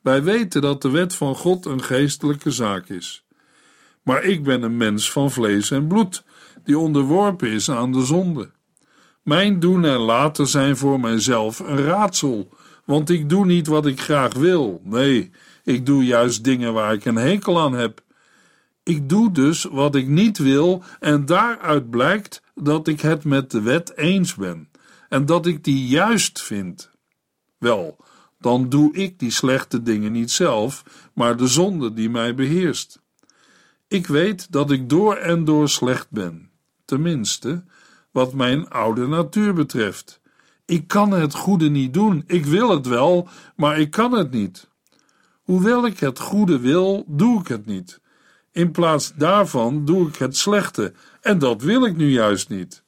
Wij 0.00 0.22
weten 0.22 0.62
dat 0.62 0.82
de 0.82 0.90
wet 0.90 1.14
van 1.14 1.34
God 1.34 1.66
een 1.66 1.82
geestelijke 1.82 2.50
zaak 2.50 2.88
is. 2.88 3.24
Maar 4.02 4.24
ik 4.24 4.42
ben 4.42 4.62
een 4.62 4.76
mens 4.76 5.12
van 5.12 5.30
vlees 5.30 5.70
en 5.70 5.86
bloed, 5.86 6.24
die 6.64 6.78
onderworpen 6.78 7.50
is 7.50 7.70
aan 7.70 7.92
de 7.92 8.04
zonde. 8.04 8.50
Mijn 9.22 9.60
doen 9.60 9.84
en 9.84 9.98
laten 9.98 10.46
zijn 10.46 10.76
voor 10.76 11.00
mijzelf 11.00 11.58
een 11.58 11.82
raadsel, 11.84 12.54
want 12.84 13.10
ik 13.10 13.28
doe 13.28 13.46
niet 13.46 13.66
wat 13.66 13.86
ik 13.86 14.00
graag 14.00 14.34
wil. 14.34 14.80
Nee, 14.84 15.30
ik 15.64 15.86
doe 15.86 16.04
juist 16.04 16.44
dingen 16.44 16.72
waar 16.72 16.92
ik 16.92 17.04
een 17.04 17.16
hekel 17.16 17.60
aan 17.60 17.72
heb. 17.72 18.02
Ik 18.90 19.08
doe 19.08 19.32
dus 19.32 19.64
wat 19.64 19.94
ik 19.94 20.08
niet 20.08 20.38
wil, 20.38 20.82
en 21.00 21.26
daaruit 21.26 21.90
blijkt 21.90 22.42
dat 22.54 22.88
ik 22.88 23.00
het 23.00 23.24
met 23.24 23.50
de 23.50 23.60
wet 23.60 23.96
eens 23.96 24.34
ben 24.34 24.68
en 25.08 25.26
dat 25.26 25.46
ik 25.46 25.64
die 25.64 25.86
juist 25.86 26.42
vind. 26.42 26.90
Wel, 27.58 27.96
dan 28.38 28.68
doe 28.68 28.92
ik 28.94 29.18
die 29.18 29.30
slechte 29.30 29.82
dingen 29.82 30.12
niet 30.12 30.30
zelf, 30.30 30.84
maar 31.14 31.36
de 31.36 31.46
zonde 31.46 31.92
die 31.92 32.10
mij 32.10 32.34
beheerst. 32.34 33.00
Ik 33.88 34.06
weet 34.06 34.52
dat 34.52 34.70
ik 34.70 34.88
door 34.88 35.16
en 35.16 35.44
door 35.44 35.68
slecht 35.68 36.10
ben, 36.10 36.50
tenminste, 36.84 37.64
wat 38.10 38.34
mijn 38.34 38.68
oude 38.68 39.06
natuur 39.06 39.54
betreft. 39.54 40.20
Ik 40.64 40.88
kan 40.88 41.10
het 41.10 41.34
goede 41.34 41.68
niet 41.68 41.94
doen, 41.94 42.24
ik 42.26 42.46
wil 42.46 42.70
het 42.70 42.86
wel, 42.86 43.28
maar 43.56 43.78
ik 43.78 43.90
kan 43.90 44.12
het 44.12 44.30
niet. 44.30 44.68
Hoewel 45.42 45.86
ik 45.86 45.98
het 45.98 46.18
goede 46.18 46.58
wil, 46.58 47.04
doe 47.06 47.40
ik 47.40 47.48
het 47.48 47.66
niet. 47.66 48.00
In 48.52 48.70
plaats 48.70 49.12
daarvan 49.16 49.84
doe 49.84 50.08
ik 50.08 50.16
het 50.16 50.36
slechte, 50.36 50.92
en 51.20 51.38
dat 51.38 51.62
wil 51.62 51.84
ik 51.84 51.96
nu 51.96 52.10
juist 52.10 52.48
niet. 52.48 52.82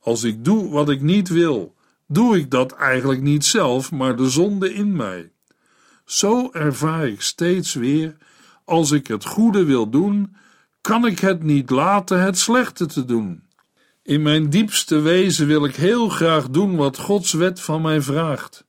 Als 0.00 0.22
ik 0.22 0.44
doe 0.44 0.70
wat 0.70 0.90
ik 0.90 1.00
niet 1.00 1.28
wil, 1.28 1.74
doe 2.06 2.36
ik 2.36 2.50
dat 2.50 2.72
eigenlijk 2.72 3.20
niet 3.20 3.44
zelf, 3.44 3.90
maar 3.90 4.16
de 4.16 4.30
zonde 4.30 4.74
in 4.74 4.96
mij. 4.96 5.30
Zo 6.04 6.50
ervaar 6.52 7.08
ik 7.08 7.20
steeds 7.20 7.74
weer: 7.74 8.16
als 8.64 8.90
ik 8.90 9.06
het 9.06 9.24
goede 9.24 9.64
wil 9.64 9.90
doen, 9.90 10.36
kan 10.80 11.06
ik 11.06 11.18
het 11.18 11.42
niet 11.42 11.70
laten 11.70 12.20
het 12.20 12.38
slechte 12.38 12.86
te 12.86 13.04
doen. 13.04 13.42
In 14.02 14.22
mijn 14.22 14.50
diepste 14.50 15.00
wezen 15.00 15.46
wil 15.46 15.64
ik 15.64 15.76
heel 15.76 16.08
graag 16.08 16.48
doen 16.48 16.76
wat 16.76 16.98
Gods 16.98 17.32
wet 17.32 17.60
van 17.60 17.82
mij 17.82 18.02
vraagt. 18.02 18.64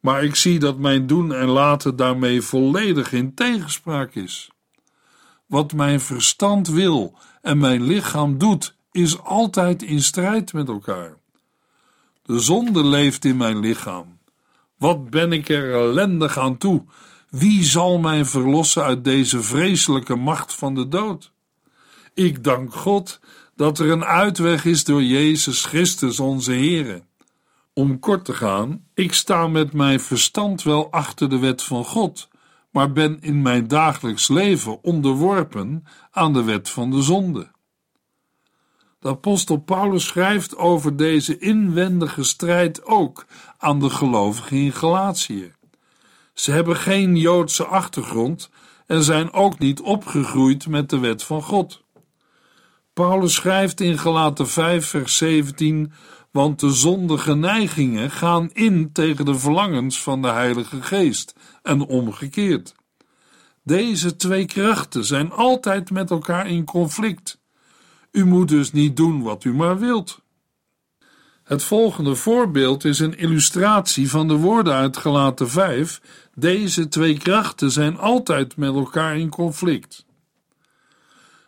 Maar 0.00 0.24
ik 0.24 0.34
zie 0.34 0.58
dat 0.58 0.78
mijn 0.78 1.06
doen 1.06 1.34
en 1.34 1.48
laten 1.48 1.96
daarmee 1.96 2.42
volledig 2.42 3.12
in 3.12 3.34
tegenspraak 3.34 4.14
is. 4.14 4.53
Wat 5.46 5.72
mijn 5.72 6.00
verstand 6.00 6.68
wil 6.68 7.18
en 7.42 7.58
mijn 7.58 7.82
lichaam 7.82 8.38
doet, 8.38 8.76
is 8.92 9.22
altijd 9.22 9.82
in 9.82 10.02
strijd 10.02 10.52
met 10.52 10.68
elkaar. 10.68 11.16
De 12.22 12.38
zonde 12.38 12.84
leeft 12.84 13.24
in 13.24 13.36
mijn 13.36 13.58
lichaam. 13.58 14.18
Wat 14.78 15.10
ben 15.10 15.32
ik 15.32 15.48
er 15.48 15.74
ellendig 15.74 16.38
aan 16.38 16.56
toe? 16.56 16.84
Wie 17.30 17.64
zal 17.64 17.98
mij 17.98 18.24
verlossen 18.24 18.82
uit 18.82 19.04
deze 19.04 19.42
vreselijke 19.42 20.14
macht 20.14 20.54
van 20.54 20.74
de 20.74 20.88
dood? 20.88 21.32
Ik 22.14 22.44
dank 22.44 22.74
God 22.74 23.20
dat 23.56 23.78
er 23.78 23.90
een 23.90 24.04
uitweg 24.04 24.64
is 24.64 24.84
door 24.84 25.02
Jezus 25.02 25.64
Christus 25.64 26.20
onze 26.20 26.52
Heere. 26.52 27.02
Om 27.72 27.98
kort 27.98 28.24
te 28.24 28.32
gaan, 28.32 28.84
ik 28.94 29.12
sta 29.12 29.46
met 29.46 29.72
mijn 29.72 30.00
verstand 30.00 30.62
wel 30.62 30.90
achter 30.90 31.30
de 31.30 31.38
wet 31.38 31.62
van 31.62 31.84
God, 31.84 32.28
maar 32.74 32.92
ben 32.92 33.20
in 33.20 33.42
mijn 33.42 33.68
dagelijks 33.68 34.28
leven 34.28 34.82
onderworpen 34.82 35.84
aan 36.10 36.32
de 36.32 36.42
wet 36.42 36.70
van 36.70 36.90
de 36.90 37.02
zonde. 37.02 37.50
De 38.98 39.08
apostel 39.08 39.56
Paulus 39.56 40.06
schrijft 40.06 40.56
over 40.56 40.96
deze 40.96 41.38
inwendige 41.38 42.22
strijd 42.22 42.84
ook 42.84 43.26
aan 43.58 43.80
de 43.80 43.90
gelovigen 43.90 44.56
in 44.56 44.72
Galatië. 44.72 45.52
Ze 46.32 46.50
hebben 46.50 46.76
geen 46.76 47.16
Joodse 47.16 47.64
achtergrond 47.64 48.50
en 48.86 49.02
zijn 49.02 49.32
ook 49.32 49.58
niet 49.58 49.80
opgegroeid 49.80 50.66
met 50.66 50.90
de 50.90 50.98
wet 50.98 51.22
van 51.22 51.42
God. 51.42 51.82
Paulus 52.92 53.34
schrijft 53.34 53.80
in 53.80 53.98
Galaten 53.98 54.48
5 54.48 54.86
vers 54.86 55.16
17 55.16 55.92
want 56.34 56.60
de 56.60 56.70
zondige 56.70 57.34
neigingen 57.34 58.10
gaan 58.10 58.50
in 58.52 58.92
tegen 58.92 59.24
de 59.24 59.38
verlangens 59.38 60.02
van 60.02 60.22
de 60.22 60.28
Heilige 60.28 60.82
Geest 60.82 61.34
en 61.62 61.80
omgekeerd. 61.80 62.74
Deze 63.62 64.16
twee 64.16 64.44
krachten 64.44 65.04
zijn 65.04 65.32
altijd 65.32 65.90
met 65.90 66.10
elkaar 66.10 66.46
in 66.46 66.64
conflict. 66.64 67.38
U 68.10 68.24
moet 68.24 68.48
dus 68.48 68.72
niet 68.72 68.96
doen 68.96 69.22
wat 69.22 69.44
u 69.44 69.54
maar 69.54 69.78
wilt. 69.78 70.20
Het 71.44 71.62
volgende 71.62 72.14
voorbeeld 72.14 72.84
is 72.84 72.98
een 72.98 73.18
illustratie 73.18 74.10
van 74.10 74.28
de 74.28 74.36
woorden 74.36 74.74
uit 74.74 74.96
Gelaten 74.96 75.50
5. 75.50 76.00
Deze 76.34 76.88
twee 76.88 77.18
krachten 77.18 77.70
zijn 77.70 77.98
altijd 77.98 78.56
met 78.56 78.74
elkaar 78.74 79.18
in 79.18 79.28
conflict. 79.28 80.04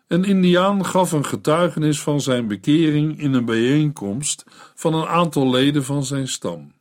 Een 0.07 0.25
Indiaan 0.25 0.85
gaf 0.85 1.13
een 1.13 1.25
getuigenis 1.25 2.01
van 2.01 2.21
zijn 2.21 2.47
bekering 2.47 3.21
in 3.21 3.33
een 3.33 3.45
bijeenkomst 3.45 4.45
van 4.75 4.95
een 4.95 5.07
aantal 5.07 5.51
leden 5.51 5.85
van 5.85 6.05
zijn 6.05 6.29
stam. 6.29 6.73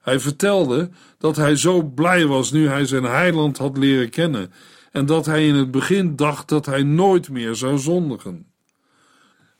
Hij 0.00 0.20
vertelde 0.20 0.90
dat 1.18 1.36
hij 1.36 1.56
zo 1.56 1.82
blij 1.82 2.26
was 2.26 2.52
nu 2.52 2.68
hij 2.68 2.86
zijn 2.86 3.04
heiland 3.04 3.58
had 3.58 3.76
leren 3.76 4.10
kennen 4.10 4.52
en 4.92 5.06
dat 5.06 5.26
hij 5.26 5.46
in 5.46 5.54
het 5.54 5.70
begin 5.70 6.16
dacht 6.16 6.48
dat 6.48 6.66
hij 6.66 6.82
nooit 6.82 7.28
meer 7.28 7.54
zou 7.54 7.78
zondigen. 7.78 8.46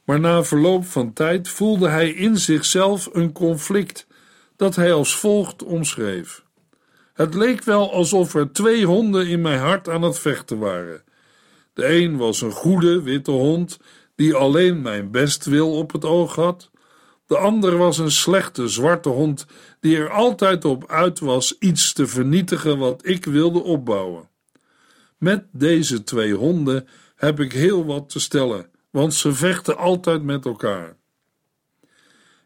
Maar 0.05 0.21
na 0.21 0.45
verloop 0.45 0.87
van 0.87 1.13
tijd 1.13 1.49
voelde 1.49 1.89
hij 1.89 2.11
in 2.11 2.39
zichzelf 2.39 3.09
een 3.13 3.33
conflict 3.33 4.07
dat 4.57 4.77
hij 4.77 4.93
als 4.93 5.17
volgt 5.17 5.63
omschreef. 5.63 6.45
Het 7.15 7.35
leek 7.35 7.65
wel 7.65 7.93
alsof 7.93 8.35
er 8.35 8.53
twee 8.53 8.87
honden 8.87 9.27
in 9.27 9.41
mijn 9.41 9.61
hart 9.61 9.89
aan 9.89 10.03
het 10.03 10.19
vechten 10.19 10.59
waren. 10.59 11.03
De 11.75 11.87
een 11.87 12.17
was 12.17 12.41
een 12.41 12.51
goede 12.51 13.03
witte 13.03 13.31
hond 13.31 13.79
die 14.15 14.35
alleen 14.35 14.83
mijn 14.83 15.11
bestwil 15.11 15.73
op 15.73 15.93
het 15.93 16.05
oog 16.05 16.35
had. 16.35 16.71
De 17.27 17.37
ander 17.37 17.77
was 17.77 17.99
een 17.99 18.11
slechte 18.11 18.69
zwarte 18.69 19.09
hond 19.09 19.47
die 19.81 19.97
er 19.97 20.11
altijd 20.11 20.65
op 20.65 20.91
uit 20.91 21.19
was 21.19 21.59
iets 21.59 21.93
te 21.93 22.07
vernietigen 22.07 22.79
wat 22.79 23.07
ik 23.07 23.25
wilde 23.25 23.63
opbouwen. 23.63 24.29
Met 25.19 25.45
deze 25.53 26.05
twee 26.05 26.35
honden 26.35 26.89
heb 27.17 27.41
ik 27.41 27.53
heel 27.53 27.85
wat 27.85 28.09
te 28.09 28.21
stellen, 28.21 28.71
want 28.91 29.15
ze 29.15 29.33
vechten 29.33 29.77
altijd 29.77 30.23
met 30.23 30.45
elkaar. 30.45 30.97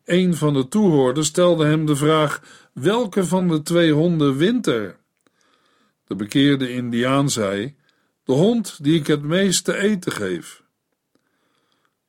Een 0.05 0.35
van 0.35 0.55
de 0.55 0.69
toehoorders 0.69 1.27
stelde 1.27 1.67
hem 1.67 1.87
de 1.87 1.97
vraag: 1.97 2.43
welke 2.73 3.25
van 3.25 3.49
de 3.49 3.63
twee 3.63 3.93
honden 3.93 4.37
wint 4.37 4.67
er? 4.67 4.99
De 6.05 6.15
bekeerde 6.15 6.73
Indiaan 6.73 7.31
zei: 7.31 7.77
de 8.29 8.35
hond 8.35 8.79
die 8.83 8.99
ik 8.99 9.07
het 9.07 9.23
meest 9.23 9.65
te 9.65 9.77
eten 9.77 10.13
geef. 10.13 10.63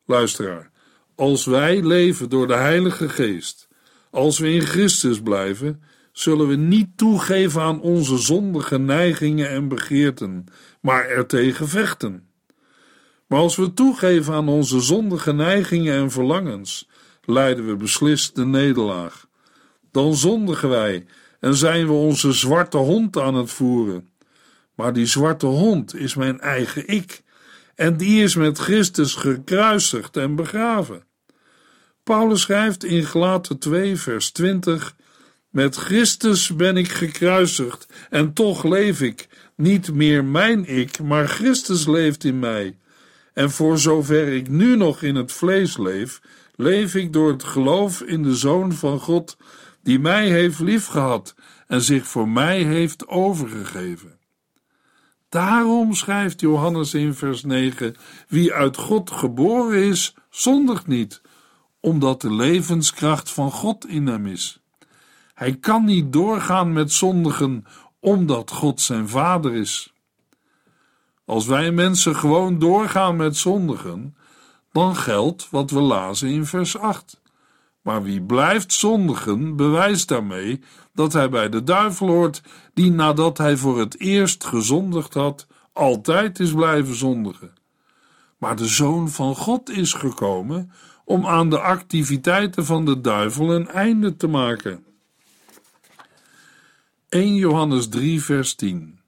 Luisteraar, 0.06 0.72
als 1.16 1.46
wij 1.46 1.84
leven 1.84 2.30
door 2.30 2.48
de 2.48 2.56
Heilige 2.56 3.10
Geest, 3.10 3.68
als 4.12 4.40
we 4.40 4.54
in 4.54 4.62
Christus 4.62 5.22
blijven, 5.22 5.84
zullen 6.12 6.48
we 6.48 6.56
niet 6.56 6.98
toegeven 6.98 7.62
aan 7.62 7.82
onze 7.82 8.18
zondige 8.18 8.78
neigingen 8.78 9.50
en 9.50 9.68
begeerten, 9.68 10.46
maar 10.82 11.06
ertegen 11.06 11.68
vechten. 11.68 12.30
Maar 13.28 13.40
als 13.40 13.56
we 13.56 13.74
toegeven 13.74 14.34
aan 14.34 14.48
onze 14.48 14.80
zondige 14.80 15.34
neigingen 15.34 15.96
en 15.96 16.12
verlangens, 16.12 16.90
leiden 17.26 17.68
we 17.68 17.76
beslist 17.76 18.36
de 18.36 18.46
nederlaag. 18.46 19.28
Dan 19.92 20.16
zondigen 20.16 20.70
wij 20.70 21.06
en 21.40 21.56
zijn 21.56 21.86
we 21.86 21.94
onze 21.94 22.32
zwarte 22.32 22.78
hond 22.78 23.18
aan 23.18 23.36
het 23.36 23.52
voeren. 23.52 24.10
Maar 24.80 24.94
die 24.94 25.06
zwarte 25.06 25.46
hond 25.46 25.96
is 25.96 26.16
mijn 26.16 26.40
eigen 26.40 26.88
ik, 26.88 27.22
en 27.76 27.98
die 27.98 28.24
is 28.24 28.36
met 28.36 28.58
Christus 28.58 29.14
gekruisigd 29.14 30.18
en 30.18 30.36
begraven. 30.36 31.04
Paulus 32.04 32.42
schrijft 32.42 32.84
in 32.84 33.04
Galaten 33.04 33.58
2, 33.58 33.98
vers 33.98 34.32
20: 34.32 34.96
Met 35.50 35.76
Christus 35.76 36.56
ben 36.56 36.78
ik 36.78 36.88
gekruisigd, 36.88 37.88
en 38.10 38.34
toch 38.34 38.64
leef 38.64 39.02
ik, 39.02 39.28
niet 39.56 39.94
meer 39.94 40.26
mijn 40.26 40.66
ik, 40.66 41.00
maar 41.00 41.28
Christus 41.28 41.88
leeft 41.88 42.24
in 42.24 42.40
mij. 42.40 42.78
En 43.34 43.52
voor 43.52 43.78
zover 43.80 44.28
ik 44.28 44.50
nu 44.50 44.76
nog 44.76 45.02
in 45.02 45.16
het 45.16 45.32
vlees 45.32 45.78
leef, 45.78 46.22
leef 46.56 46.96
ik 46.96 47.14
door 47.14 47.32
het 47.32 47.44
geloof 47.44 48.02
in 48.02 48.24
de 48.24 48.36
Zoon 48.36 48.74
van 48.74 49.00
God, 49.00 49.38
die 49.84 50.00
mij 50.00 50.30
heeft 50.30 50.60
liefgehad 50.60 51.36
en 51.68 51.82
zich 51.82 52.08
voor 52.08 52.30
mij 52.30 52.64
heeft 52.64 53.08
overgegeven. 53.08 54.19
Daarom 55.30 55.94
schrijft 55.94 56.40
Johannes 56.40 56.94
in 56.94 57.14
vers 57.14 57.44
9: 57.44 57.96
Wie 58.28 58.54
uit 58.54 58.78
God 58.78 59.12
geboren 59.12 59.84
is, 59.84 60.16
zondigt 60.30 60.88
niet, 60.88 61.22
omdat 61.80 62.22
de 62.22 62.34
levenskracht 62.34 63.32
van 63.32 63.52
God 63.52 63.88
in 63.88 64.08
hem 64.08 64.26
is. 64.26 64.60
Hij 65.34 65.56
kan 65.56 65.86
niet 65.86 66.14
doorgaan 66.14 66.74
met 66.74 66.92
zondigen, 66.92 67.66
omdat 68.00 68.52
God 68.52 68.82
zijn 68.82 69.10
vader 69.10 69.56
is. 69.56 69.94
Als 71.26 71.46
wij 71.46 71.72
mensen 71.72 72.16
gewoon 72.16 72.60
doorgaan 72.60 73.16
met 73.16 73.38
zondigen, 73.38 74.16
dan 74.72 74.96
geldt 74.96 75.50
wat 75.50 75.72
we 75.72 75.80
lazen 75.80 76.30
in 76.30 76.46
vers 76.46 76.78
8. 76.78 77.19
Maar 77.90 78.04
wie 78.04 78.22
blijft 78.22 78.74
zondigen, 78.74 79.56
bewijst 79.56 80.08
daarmee 80.08 80.62
dat 80.94 81.14
hij 81.14 81.30
bij 81.30 81.50
de 81.50 81.64
duivel 81.64 82.08
hoort, 82.08 82.42
die 82.74 82.92
nadat 82.92 83.38
hij 83.38 83.58
voor 83.58 83.80
het 83.80 84.00
eerst 84.00 84.44
gezondigd 84.44 85.14
had, 85.14 85.48
altijd 85.74 86.40
is 86.40 86.52
blijven 86.52 86.96
zondigen. 86.96 87.54
Maar 88.38 88.56
de 88.56 88.66
Zoon 88.66 89.10
van 89.10 89.36
God 89.36 89.70
is 89.70 89.94
gekomen 89.94 90.72
om 91.06 91.26
aan 91.26 91.50
de 91.50 91.60
activiteiten 91.60 92.66
van 92.66 92.86
de 92.86 93.02
duivel 93.02 93.54
een 93.54 93.68
einde 93.68 94.16
te 94.16 94.28
maken. 94.28 94.84
1 97.10 97.36
Johannes 97.36 97.90
3, 97.90 98.24
vers 98.24 98.56
10. 98.56 99.00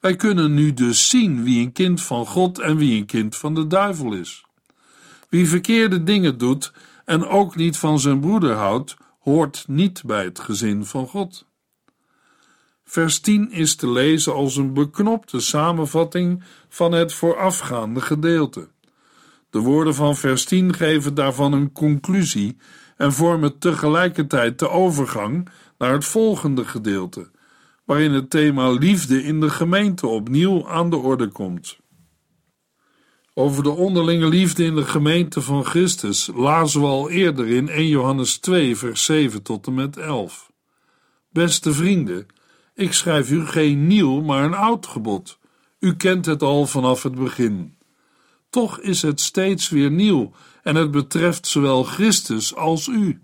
Wij 0.00 0.16
kunnen 0.16 0.54
nu 0.54 0.74
dus 0.74 1.08
zien 1.08 1.42
wie 1.42 1.64
een 1.64 1.72
kind 1.72 2.02
van 2.02 2.26
God 2.26 2.58
en 2.58 2.76
wie 2.76 2.98
een 2.98 3.06
kind 3.06 3.36
van 3.36 3.54
de 3.54 3.66
duivel 3.66 4.12
is. 4.12 4.44
Wie 5.28 5.48
verkeerde 5.48 6.02
dingen 6.02 6.38
doet 6.38 6.72
en 7.12 7.26
ook 7.26 7.56
niet 7.56 7.78
van 7.78 8.00
zijn 8.00 8.20
broeder 8.20 8.54
houdt, 8.54 8.96
hoort 9.18 9.64
niet 9.68 10.02
bij 10.06 10.24
het 10.24 10.38
gezin 10.38 10.84
van 10.84 11.06
God. 11.06 11.46
Vers 12.84 13.20
10 13.20 13.50
is 13.50 13.74
te 13.74 13.90
lezen 13.90 14.34
als 14.34 14.56
een 14.56 14.72
beknopte 14.72 15.40
samenvatting 15.40 16.42
van 16.68 16.92
het 16.92 17.12
voorafgaande 17.12 18.00
gedeelte. 18.00 18.68
De 19.50 19.58
woorden 19.58 19.94
van 19.94 20.16
vers 20.16 20.44
10 20.44 20.74
geven 20.74 21.14
daarvan 21.14 21.52
een 21.52 21.72
conclusie 21.72 22.56
en 22.96 23.12
vormen 23.12 23.58
tegelijkertijd 23.58 24.58
de 24.58 24.68
overgang 24.68 25.48
naar 25.78 25.92
het 25.92 26.04
volgende 26.04 26.64
gedeelte, 26.64 27.30
waarin 27.84 28.12
het 28.12 28.30
thema 28.30 28.70
liefde 28.70 29.22
in 29.22 29.40
de 29.40 29.50
gemeente 29.50 30.06
opnieuw 30.06 30.68
aan 30.68 30.90
de 30.90 30.96
orde 30.96 31.28
komt. 31.28 31.78
Over 33.34 33.62
de 33.62 33.70
onderlinge 33.70 34.28
liefde 34.28 34.64
in 34.64 34.74
de 34.74 34.84
gemeente 34.84 35.42
van 35.42 35.64
Christus 35.64 36.30
lazen 36.34 36.80
we 36.80 36.86
al 36.86 37.10
eerder 37.10 37.48
in 37.48 37.68
1 37.68 37.88
Johannes 37.88 38.38
2, 38.38 38.76
vers 38.76 39.04
7 39.04 39.42
tot 39.42 39.66
en 39.66 39.74
met 39.74 39.96
11. 39.96 40.50
Beste 41.30 41.72
vrienden, 41.72 42.26
ik 42.74 42.92
schrijf 42.92 43.30
u 43.30 43.46
geen 43.46 43.86
nieuw, 43.86 44.20
maar 44.20 44.44
een 44.44 44.54
oud 44.54 44.86
gebod. 44.86 45.38
U 45.78 45.96
kent 45.96 46.26
het 46.26 46.42
al 46.42 46.66
vanaf 46.66 47.02
het 47.02 47.14
begin. 47.14 47.76
Toch 48.50 48.80
is 48.80 49.02
het 49.02 49.20
steeds 49.20 49.68
weer 49.68 49.90
nieuw 49.90 50.32
en 50.62 50.74
het 50.74 50.90
betreft 50.90 51.46
zowel 51.46 51.82
Christus 51.82 52.54
als 52.54 52.86
u. 52.86 53.22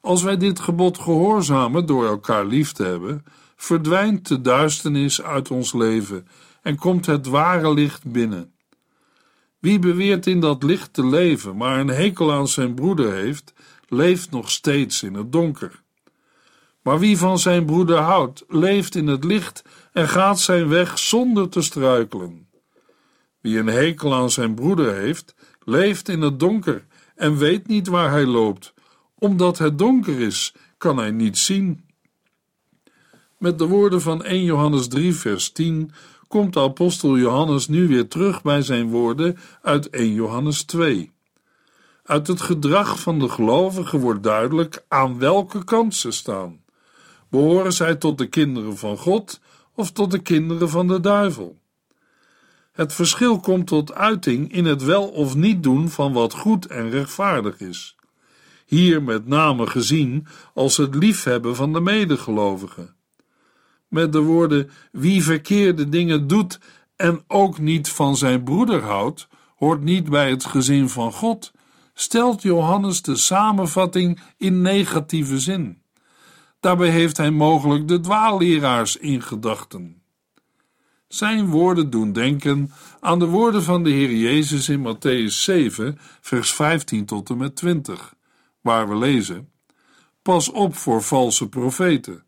Als 0.00 0.22
wij 0.22 0.36
dit 0.36 0.60
gebod 0.60 0.98
gehoorzamen 0.98 1.86
door 1.86 2.06
elkaar 2.06 2.46
lief 2.46 2.72
te 2.72 2.82
hebben, 2.82 3.24
verdwijnt 3.56 4.28
de 4.28 4.40
duisternis 4.40 5.22
uit 5.22 5.50
ons 5.50 5.72
leven 5.72 6.28
en 6.62 6.76
komt 6.76 7.06
het 7.06 7.26
ware 7.26 7.74
licht 7.74 8.12
binnen. 8.12 8.52
Wie 9.60 9.78
beweert 9.78 10.26
in 10.26 10.40
dat 10.40 10.62
licht 10.62 10.92
te 10.92 11.06
leven, 11.06 11.56
maar 11.56 11.80
een 11.80 11.88
hekel 11.88 12.32
aan 12.32 12.48
zijn 12.48 12.74
broeder 12.74 13.12
heeft, 13.12 13.52
leeft 13.88 14.30
nog 14.30 14.50
steeds 14.50 15.02
in 15.02 15.14
het 15.14 15.32
donker. 15.32 15.82
Maar 16.82 16.98
wie 16.98 17.18
van 17.18 17.38
zijn 17.38 17.64
broeder 17.64 17.98
houdt, 17.98 18.44
leeft 18.48 18.94
in 18.94 19.06
het 19.06 19.24
licht 19.24 19.64
en 19.92 20.08
gaat 20.08 20.40
zijn 20.40 20.68
weg 20.68 20.98
zonder 20.98 21.48
te 21.48 21.62
struikelen. 21.62 22.48
Wie 23.40 23.58
een 23.58 23.66
hekel 23.66 24.14
aan 24.14 24.30
zijn 24.30 24.54
broeder 24.54 24.94
heeft, 24.94 25.34
leeft 25.64 26.08
in 26.08 26.20
het 26.20 26.40
donker 26.40 26.86
en 27.14 27.36
weet 27.36 27.66
niet 27.66 27.86
waar 27.86 28.10
hij 28.10 28.26
loopt. 28.26 28.74
Omdat 29.14 29.58
het 29.58 29.78
donker 29.78 30.20
is, 30.20 30.54
kan 30.78 30.96
hij 30.96 31.10
niet 31.10 31.38
zien. 31.38 31.84
Met 33.38 33.58
de 33.58 33.66
woorden 33.66 34.00
van 34.00 34.24
1 34.24 34.44
Johannes 34.44 34.88
3, 34.88 35.14
vers 35.14 35.50
10 35.50 35.92
komt 36.30 36.52
de 36.52 36.60
apostel 36.60 37.18
Johannes 37.18 37.68
nu 37.68 37.88
weer 37.88 38.08
terug 38.08 38.42
bij 38.42 38.62
zijn 38.62 38.88
woorden 38.88 39.38
uit 39.62 39.90
1 39.90 40.12
Johannes 40.12 40.62
2. 40.62 41.12
Uit 42.04 42.26
het 42.26 42.40
gedrag 42.40 43.00
van 43.00 43.18
de 43.18 43.28
gelovigen 43.28 44.00
wordt 44.00 44.22
duidelijk 44.22 44.84
aan 44.88 45.18
welke 45.18 45.64
kant 45.64 45.94
ze 45.94 46.10
staan. 46.10 46.60
Behoren 47.28 47.72
zij 47.72 47.94
tot 47.94 48.18
de 48.18 48.26
kinderen 48.26 48.76
van 48.76 48.96
God 48.96 49.40
of 49.74 49.90
tot 49.90 50.10
de 50.10 50.18
kinderen 50.18 50.68
van 50.68 50.86
de 50.86 51.00
duivel? 51.00 51.58
Het 52.72 52.92
verschil 52.92 53.40
komt 53.40 53.66
tot 53.66 53.94
uiting 53.94 54.52
in 54.52 54.64
het 54.64 54.82
wel 54.82 55.08
of 55.08 55.34
niet 55.34 55.62
doen 55.62 55.88
van 55.88 56.12
wat 56.12 56.34
goed 56.34 56.66
en 56.66 56.90
rechtvaardig 56.90 57.60
is. 57.60 57.96
Hier 58.66 59.02
met 59.02 59.26
name 59.26 59.66
gezien 59.66 60.26
als 60.54 60.76
het 60.76 60.94
liefhebben 60.94 61.56
van 61.56 61.72
de 61.72 61.80
medegelovigen. 61.80 62.98
Met 63.90 64.12
de 64.12 64.20
woorden: 64.20 64.70
wie 64.92 65.22
verkeerde 65.22 65.88
dingen 65.88 66.26
doet 66.26 66.60
en 66.96 67.24
ook 67.26 67.58
niet 67.58 67.88
van 67.88 68.16
zijn 68.16 68.42
broeder 68.42 68.82
houdt, 68.82 69.28
hoort 69.56 69.82
niet 69.82 70.10
bij 70.10 70.30
het 70.30 70.44
gezin 70.44 70.88
van 70.88 71.12
God, 71.12 71.52
stelt 71.94 72.42
Johannes 72.42 73.02
de 73.02 73.16
samenvatting 73.16 74.20
in 74.36 74.62
negatieve 74.62 75.38
zin. 75.40 75.82
Daarbij 76.60 76.88
heeft 76.88 77.16
hij 77.16 77.30
mogelijk 77.30 77.88
de 77.88 78.00
dwaalleraars 78.00 78.96
in 78.96 79.22
gedachten. 79.22 80.02
Zijn 81.08 81.46
woorden 81.46 81.90
doen 81.90 82.12
denken 82.12 82.72
aan 83.00 83.18
de 83.18 83.26
woorden 83.26 83.62
van 83.62 83.82
de 83.82 83.90
Heer 83.90 84.12
Jezus 84.12 84.68
in 84.68 84.86
Matthäus 84.86 85.34
7, 85.34 85.98
vers 86.20 86.52
15 86.52 87.04
tot 87.04 87.30
en 87.30 87.36
met 87.36 87.56
20, 87.56 88.14
waar 88.60 88.88
we 88.88 88.96
lezen: 88.96 89.50
Pas 90.22 90.50
op 90.50 90.76
voor 90.76 91.02
valse 91.02 91.48
profeten. 91.48 92.24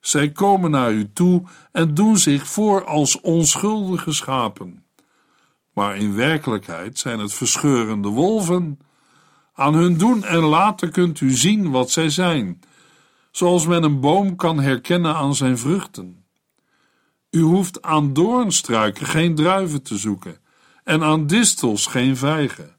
Zij 0.00 0.30
komen 0.30 0.70
naar 0.70 0.92
u 0.92 1.12
toe 1.12 1.42
en 1.72 1.94
doen 1.94 2.18
zich 2.18 2.46
voor 2.46 2.84
als 2.84 3.20
onschuldige 3.20 4.12
schapen. 4.12 4.84
Maar 5.72 5.96
in 5.96 6.14
werkelijkheid 6.14 6.98
zijn 6.98 7.18
het 7.18 7.34
verscheurende 7.34 8.08
wolven. 8.08 8.78
Aan 9.54 9.74
hun 9.74 9.96
doen 9.96 10.24
en 10.24 10.40
laten 10.40 10.90
kunt 10.90 11.20
u 11.20 11.30
zien 11.30 11.70
wat 11.70 11.90
zij 11.90 12.10
zijn, 12.10 12.60
zoals 13.30 13.66
men 13.66 13.82
een 13.82 14.00
boom 14.00 14.36
kan 14.36 14.60
herkennen 14.60 15.14
aan 15.14 15.34
zijn 15.34 15.58
vruchten. 15.58 16.24
U 17.30 17.40
hoeft 17.40 17.82
aan 17.82 18.12
doornstruiken 18.12 19.06
geen 19.06 19.34
druiven 19.34 19.82
te 19.82 19.96
zoeken 19.98 20.38
en 20.84 21.02
aan 21.02 21.26
distels 21.26 21.86
geen 21.86 22.16
vijgen. 22.16 22.76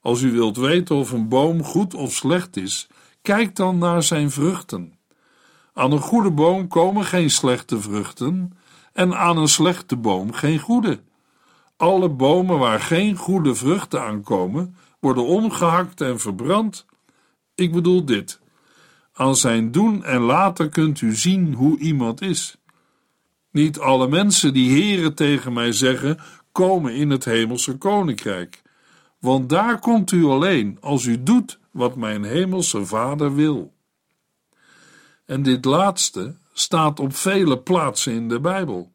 Als 0.00 0.22
u 0.22 0.32
wilt 0.32 0.56
weten 0.56 0.96
of 0.96 1.10
een 1.10 1.28
boom 1.28 1.62
goed 1.62 1.94
of 1.94 2.12
slecht 2.12 2.56
is, 2.56 2.88
kijk 3.22 3.56
dan 3.56 3.78
naar 3.78 4.02
zijn 4.02 4.30
vruchten. 4.30 4.98
Aan 5.74 5.92
een 5.92 6.00
goede 6.00 6.30
boom 6.30 6.68
komen 6.68 7.04
geen 7.04 7.30
slechte 7.30 7.80
vruchten 7.80 8.52
en 8.92 9.16
aan 9.16 9.36
een 9.36 9.48
slechte 9.48 9.96
boom 9.96 10.32
geen 10.32 10.58
goede. 10.58 11.00
Alle 11.76 12.08
bomen 12.08 12.58
waar 12.58 12.80
geen 12.80 13.16
goede 13.16 13.54
vruchten 13.54 14.02
aankomen, 14.02 14.76
worden 15.00 15.24
omgehakt 15.26 16.00
en 16.00 16.20
verbrand. 16.20 16.86
Ik 17.54 17.72
bedoel 17.72 18.04
dit. 18.04 18.40
Aan 19.12 19.36
zijn 19.36 19.70
doen 19.70 20.04
en 20.04 20.20
laten 20.20 20.70
kunt 20.70 21.00
u 21.00 21.14
zien 21.14 21.54
hoe 21.54 21.78
iemand 21.78 22.20
is. 22.20 22.56
Niet 23.50 23.78
alle 23.78 24.08
mensen 24.08 24.52
die 24.52 24.70
heren 24.70 25.14
tegen 25.14 25.52
mij 25.52 25.72
zeggen, 25.72 26.18
komen 26.52 26.94
in 26.94 27.10
het 27.10 27.24
hemelse 27.24 27.76
koninkrijk. 27.76 28.62
Want 29.18 29.48
daar 29.48 29.78
komt 29.78 30.12
u 30.12 30.24
alleen 30.24 30.78
als 30.80 31.04
u 31.04 31.22
doet 31.22 31.58
wat 31.70 31.96
mijn 31.96 32.24
hemelse 32.24 32.86
vader 32.86 33.34
wil. 33.34 33.72
En 35.24 35.42
dit 35.42 35.64
laatste 35.64 36.36
staat 36.52 37.00
op 37.00 37.14
vele 37.14 37.58
plaatsen 37.58 38.12
in 38.12 38.28
de 38.28 38.40
Bijbel. 38.40 38.92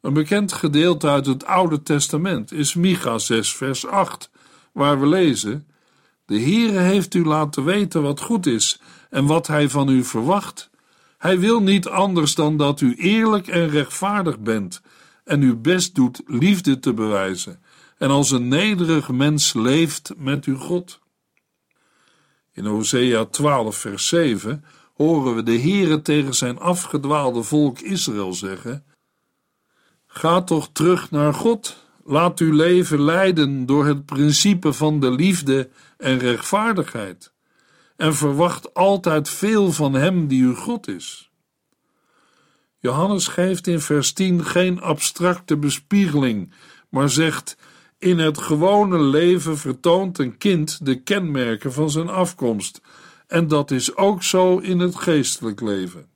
Een 0.00 0.12
bekend 0.12 0.52
gedeelte 0.52 1.08
uit 1.08 1.26
het 1.26 1.44
Oude 1.44 1.82
Testament 1.82 2.52
is 2.52 2.74
Micha 2.74 3.18
6 3.18 3.54
vers 3.54 3.86
8, 3.86 4.30
waar 4.72 5.00
we 5.00 5.06
lezen: 5.06 5.68
De 6.24 6.40
Heere 6.40 6.78
heeft 6.78 7.14
u 7.14 7.24
laten 7.24 7.64
weten 7.64 8.02
wat 8.02 8.20
goed 8.20 8.46
is 8.46 8.80
en 9.10 9.26
wat 9.26 9.46
hij 9.46 9.68
van 9.68 9.88
u 9.88 10.04
verwacht 10.04 10.70
hij 11.22 11.38
wil 11.38 11.62
niet 11.62 11.88
anders 11.88 12.34
dan 12.34 12.56
dat 12.56 12.80
u 12.80 12.94
eerlijk 12.94 13.46
en 13.46 13.68
rechtvaardig 13.68 14.38
bent 14.38 14.82
en 15.24 15.40
uw 15.40 15.60
best 15.60 15.94
doet 15.94 16.22
liefde 16.26 16.78
te 16.78 16.94
bewijzen 16.94 17.62
en 17.98 18.10
als 18.10 18.30
een 18.30 18.48
nederig 18.48 19.08
mens 19.10 19.52
leeft 19.52 20.12
met 20.16 20.44
uw 20.44 20.56
God. 20.56 21.00
In 22.52 22.64
Hosea 22.64 23.24
12 23.24 23.76
vers 23.76 24.08
7 24.08 24.64
horen 24.94 25.34
we 25.34 25.42
de 25.42 25.60
Heere 25.60 26.02
tegen 26.02 26.34
zijn 26.34 26.58
afgedwaalde 26.58 27.42
volk 27.42 27.80
Israël 27.80 28.32
zeggen: 28.32 28.84
Ga 30.06 30.42
toch 30.42 30.68
terug 30.72 31.10
naar 31.10 31.34
God, 31.34 31.76
laat 32.04 32.38
uw 32.38 32.52
leven 32.52 33.00
leiden 33.00 33.66
door 33.66 33.86
het 33.86 34.06
principe 34.06 34.72
van 34.72 35.00
de 35.00 35.10
liefde 35.10 35.68
en 35.96 36.18
rechtvaardigheid. 36.18 37.32
En 37.96 38.14
verwacht 38.14 38.74
altijd 38.74 39.28
veel 39.28 39.72
van 39.72 39.94
Hem 39.94 40.26
die 40.26 40.42
uw 40.42 40.54
God 40.54 40.88
is. 40.88 41.30
Johannes 42.78 43.28
geeft 43.28 43.66
in 43.66 43.80
vers 43.80 44.12
10 44.12 44.44
geen 44.44 44.80
abstracte 44.80 45.56
bespiegeling, 45.56 46.52
maar 46.88 47.10
zegt: 47.10 47.56
In 47.98 48.18
het 48.18 48.38
gewone 48.38 48.98
leven 48.98 49.58
vertoont 49.58 50.18
een 50.18 50.38
kind 50.38 50.86
de 50.86 51.02
kenmerken 51.02 51.72
van 51.72 51.90
zijn 51.90 52.08
afkomst, 52.08 52.80
en 53.32 53.48
dat 53.48 53.70
is 53.70 53.96
ook 53.96 54.22
zo 54.22 54.58
in 54.58 54.78
het 54.78 54.96
geestelijk 54.96 55.60
leven. 55.60 56.06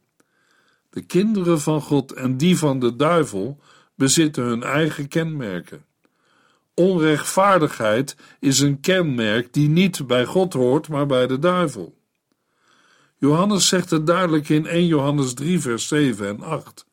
De 0.90 1.00
kinderen 1.00 1.60
van 1.60 1.80
God 1.80 2.12
en 2.12 2.36
die 2.36 2.58
van 2.58 2.78
de 2.78 2.96
duivel 2.96 3.60
bezitten 3.94 4.44
hun 4.44 4.62
eigen 4.62 5.08
kenmerken. 5.08 5.84
Onrechtvaardigheid 6.74 8.16
is 8.40 8.60
een 8.60 8.80
kenmerk 8.80 9.52
die 9.52 9.68
niet 9.68 10.06
bij 10.06 10.24
God 10.24 10.52
hoort, 10.52 10.88
maar 10.88 11.06
bij 11.06 11.26
de 11.26 11.38
duivel. 11.38 11.96
Johannes 13.18 13.68
zegt 13.68 13.90
het 13.90 14.06
duidelijk 14.06 14.48
in 14.48 14.66
1 14.66 14.86
Johannes 14.86 15.34
3, 15.34 15.60
vers 15.60 15.88
7 15.88 16.28
en 16.28 16.40
8. 16.42 16.86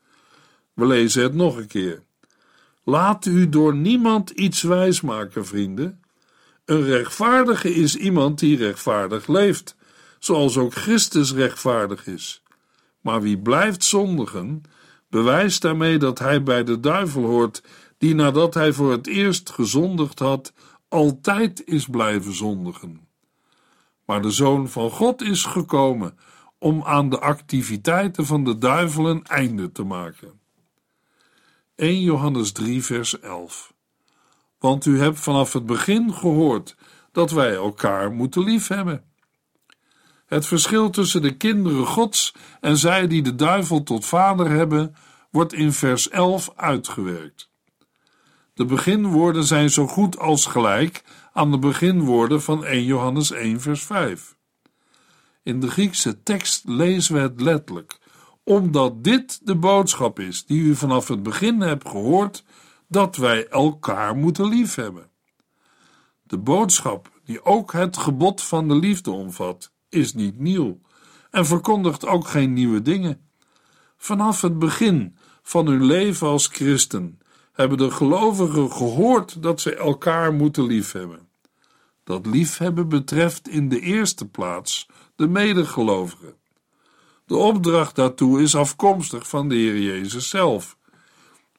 We 0.74 0.86
lezen 0.86 1.24
het 1.24 1.34
nog 1.34 1.58
een 1.58 1.68
keer. 1.68 2.04
Laat 2.84 3.26
u 3.26 3.50
door 3.50 3.76
niemand 3.76 4.30
iets 4.30 4.62
wijsmaken, 4.62 5.46
vrienden. 5.46 6.02
Een 6.66 6.84
rechtvaardige 6.84 7.74
is 7.74 7.96
iemand 7.96 8.40
die 8.40 8.58
rechtvaardig 8.58 9.28
leeft, 9.28 9.76
zoals 10.24 10.58
ook 10.58 10.74
Christus 10.74 11.34
rechtvaardig 11.34 12.08
is. 12.08 12.44
Maar 13.02 13.22
wie 13.22 13.38
blijft 13.38 13.84
zondigen, 13.84 14.64
bewijst 15.10 15.62
daarmee 15.62 15.98
dat 15.98 16.20
hij 16.20 16.44
bij 16.44 16.64
de 16.64 16.80
duivel 16.80 17.24
hoort, 17.24 17.64
die 17.98 18.16
nadat 18.16 18.54
hij 18.54 18.74
voor 18.74 18.92
het 18.92 19.08
eerst 19.08 19.50
gezondigd 19.50 20.20
had, 20.20 20.54
altijd 20.88 21.66
is 21.66 21.86
blijven 21.86 22.34
zondigen. 22.34 23.08
Maar 24.06 24.22
de 24.22 24.32
Zoon 24.32 24.70
van 24.70 24.90
God 24.90 25.22
is 25.22 25.44
gekomen 25.44 26.18
om 26.58 26.84
aan 26.84 27.10
de 27.10 27.20
activiteiten 27.20 28.26
van 28.26 28.44
de 28.44 28.58
duivel 28.58 29.10
een 29.10 29.24
einde 29.24 29.72
te 29.72 29.84
maken. 29.84 30.40
1 31.76 32.02
Johannes 32.02 32.52
3, 32.52 32.84
vers 32.84 33.20
11. 33.20 33.74
Want 34.60 34.86
u 34.86 35.00
hebt 35.00 35.20
vanaf 35.20 35.54
het 35.54 35.66
begin 35.66 36.14
gehoord 36.14 36.76
dat 37.12 37.32
wij 37.32 37.54
elkaar 37.54 38.12
moeten 38.12 38.44
liefhebben. 38.44 39.13
Het 40.34 40.46
verschil 40.46 40.90
tussen 40.90 41.22
de 41.22 41.38
kinderen 41.38 41.86
Gods 41.86 42.34
en 42.62 42.78
zij 42.78 43.08
die 43.08 43.22
de 43.22 43.36
duivel 43.36 43.84
tot 43.84 44.06
vader 44.06 44.50
hebben, 44.50 44.96
wordt 45.32 45.54
in 45.54 45.74
vers 45.74 46.10
11 46.10 46.52
uitgewerkt. 46.56 47.50
De 48.54 48.66
beginwoorden 48.66 49.44
zijn 49.44 49.70
zo 49.70 49.88
goed 49.88 50.20
als 50.20 50.46
gelijk 50.46 51.04
aan 51.34 51.52
de 51.52 51.60
beginwoorden 51.60 52.42
van 52.42 52.66
1 52.66 52.84
Johannes 52.84 53.32
1, 53.32 53.62
vers 53.62 53.84
5. 53.84 54.36
In 55.44 55.60
de 55.60 55.68
Griekse 55.68 56.24
tekst 56.24 56.68
lezen 56.68 57.16
we 57.16 57.22
het 57.22 57.42
letterlijk, 57.42 58.00
omdat 58.44 59.04
dit 59.04 59.40
de 59.48 59.56
boodschap 59.56 60.20
is 60.20 60.46
die 60.46 60.62
u 60.62 60.76
vanaf 60.76 61.08
het 61.08 61.24
begin 61.24 61.62
hebt 61.62 61.90
gehoord, 61.90 62.44
dat 62.88 63.16
wij 63.16 63.48
elkaar 63.48 64.16
moeten 64.16 64.48
liefhebben. 64.48 65.10
De 66.24 66.38
boodschap, 66.38 67.20
die 67.24 67.46
ook 67.46 67.72
het 67.72 67.98
gebod 67.98 68.42
van 68.42 68.68
de 68.68 68.76
liefde 68.76 69.12
omvat, 69.12 69.73
is 69.94 70.14
niet 70.14 70.40
nieuw 70.40 70.80
en 71.32 71.46
verkondigt 71.46 72.06
ook 72.06 72.28
geen 72.28 72.54
nieuwe 72.54 72.82
dingen. 72.82 73.22
Vanaf 73.98 74.42
het 74.42 74.60
begin 74.60 75.16
van 75.42 75.68
hun 75.68 75.86
leven 75.86 76.28
als 76.28 76.48
christen 76.48 77.20
hebben 77.52 77.78
de 77.78 77.92
gelovigen 77.92 78.72
gehoord 78.72 79.44
dat 79.44 79.62
ze 79.62 79.76
elkaar 79.76 80.34
moeten 80.34 80.66
liefhebben. 80.66 81.28
Dat 82.04 82.26
liefhebben 82.26 82.90
betreft 82.90 83.48
in 83.48 83.70
de 83.70 83.80
eerste 83.80 84.28
plaats 84.28 84.88
de 85.16 85.28
medegelovigen. 85.28 86.36
De 87.26 87.36
opdracht 87.36 87.96
daartoe 87.96 88.42
is 88.42 88.56
afkomstig 88.56 89.28
van 89.28 89.50
de 89.50 89.56
Heer 89.56 89.80
Jezus 89.80 90.30
zelf. 90.30 90.78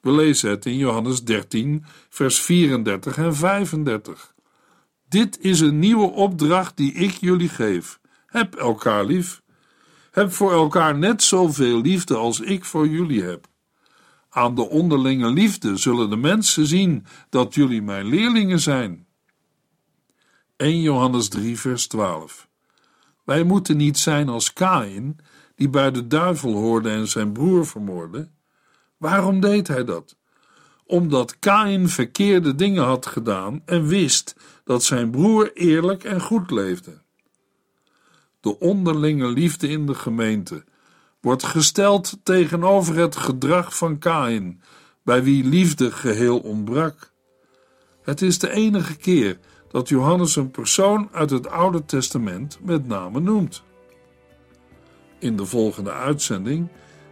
We 0.01 0.11
lezen 0.11 0.49
het 0.49 0.65
in 0.65 0.77
Johannes 0.77 1.23
13, 1.23 1.85
vers 2.09 2.41
34 2.41 3.17
en 3.17 3.35
35. 3.35 4.33
Dit 5.09 5.39
is 5.39 5.59
een 5.59 5.79
nieuwe 5.79 6.11
opdracht 6.11 6.77
die 6.77 6.93
ik 6.93 7.11
jullie 7.11 7.49
geef. 7.49 7.99
Heb 8.35 8.55
elkaar 8.55 9.05
lief. 9.05 9.41
Heb 10.11 10.31
voor 10.31 10.51
elkaar 10.51 10.97
net 10.97 11.23
zoveel 11.23 11.81
liefde 11.81 12.15
als 12.15 12.39
ik 12.39 12.65
voor 12.65 12.87
jullie 12.87 13.23
heb. 13.23 13.47
Aan 14.29 14.55
de 14.55 14.69
onderlinge 14.69 15.31
liefde 15.31 15.77
zullen 15.77 16.09
de 16.09 16.15
mensen 16.15 16.65
zien 16.65 17.05
dat 17.29 17.53
jullie 17.53 17.81
mijn 17.81 18.05
leerlingen 18.05 18.59
zijn. 18.59 19.07
1 20.55 20.81
Johannes 20.81 21.27
3, 21.27 21.59
vers 21.59 21.87
12. 21.87 22.47
Wij 23.23 23.43
moeten 23.43 23.77
niet 23.77 23.97
zijn 23.97 24.29
als 24.29 24.53
Kain, 24.53 25.17
die 25.55 25.69
bij 25.69 25.91
de 25.91 26.07
duivel 26.07 26.53
hoorde 26.53 26.89
en 26.89 27.07
zijn 27.07 27.31
broer 27.31 27.67
vermoordde. 27.67 28.29
Waarom 28.97 29.39
deed 29.39 29.67
hij 29.67 29.83
dat? 29.83 30.17
Omdat 30.85 31.39
Kain 31.39 31.89
verkeerde 31.89 32.55
dingen 32.55 32.83
had 32.83 33.05
gedaan 33.05 33.61
en 33.65 33.87
wist 33.87 34.35
dat 34.63 34.83
zijn 34.83 35.11
broer 35.11 35.53
eerlijk 35.53 36.03
en 36.03 36.21
goed 36.21 36.51
leefde. 36.51 37.03
De 38.45 38.59
onderlinge 38.59 39.27
liefde 39.27 39.67
in 39.67 39.85
de 39.85 39.93
gemeente 39.93 40.63
wordt 41.21 41.43
gesteld 41.43 42.17
tegenover 42.23 42.95
het 42.97 43.15
gedrag 43.15 43.77
van 43.77 43.97
Kain, 43.97 44.61
bij 45.03 45.23
wie 45.23 45.43
liefde 45.43 45.91
geheel 45.91 46.39
ontbrak. 46.39 47.11
Het 48.01 48.21
is 48.21 48.39
de 48.39 48.49
enige 48.49 48.95
keer 48.95 49.39
dat 49.69 49.89
Johannes 49.89 50.35
een 50.35 50.51
persoon 50.51 51.09
uit 51.11 51.29
het 51.29 51.47
Oude 51.47 51.85
Testament 51.85 52.59
met 52.63 52.87
name 52.87 53.19
noemt. 53.19 53.63
In 55.19 55.35
de 55.35 55.45
volgende 55.45 55.91
uitzending 55.91 56.67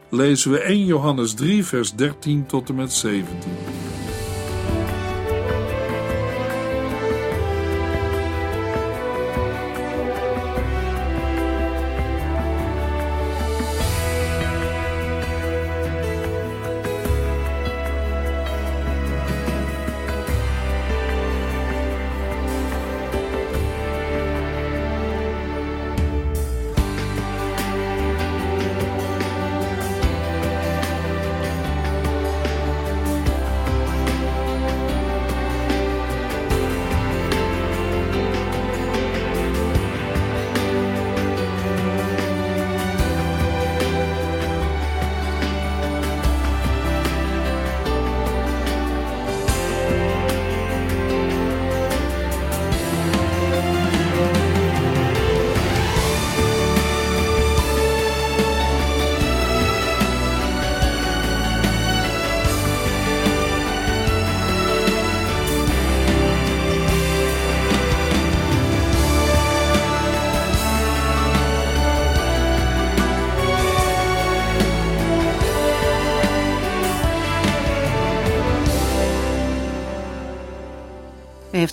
lezen 0.10 0.52
we 0.52 0.60
1 0.60 0.86
Johannes 0.86 1.34
3, 1.34 1.66
vers 1.66 1.94
13 1.94 2.46
tot 2.46 2.70
en 2.70 2.76
met 2.76 2.92
17. 2.92 3.93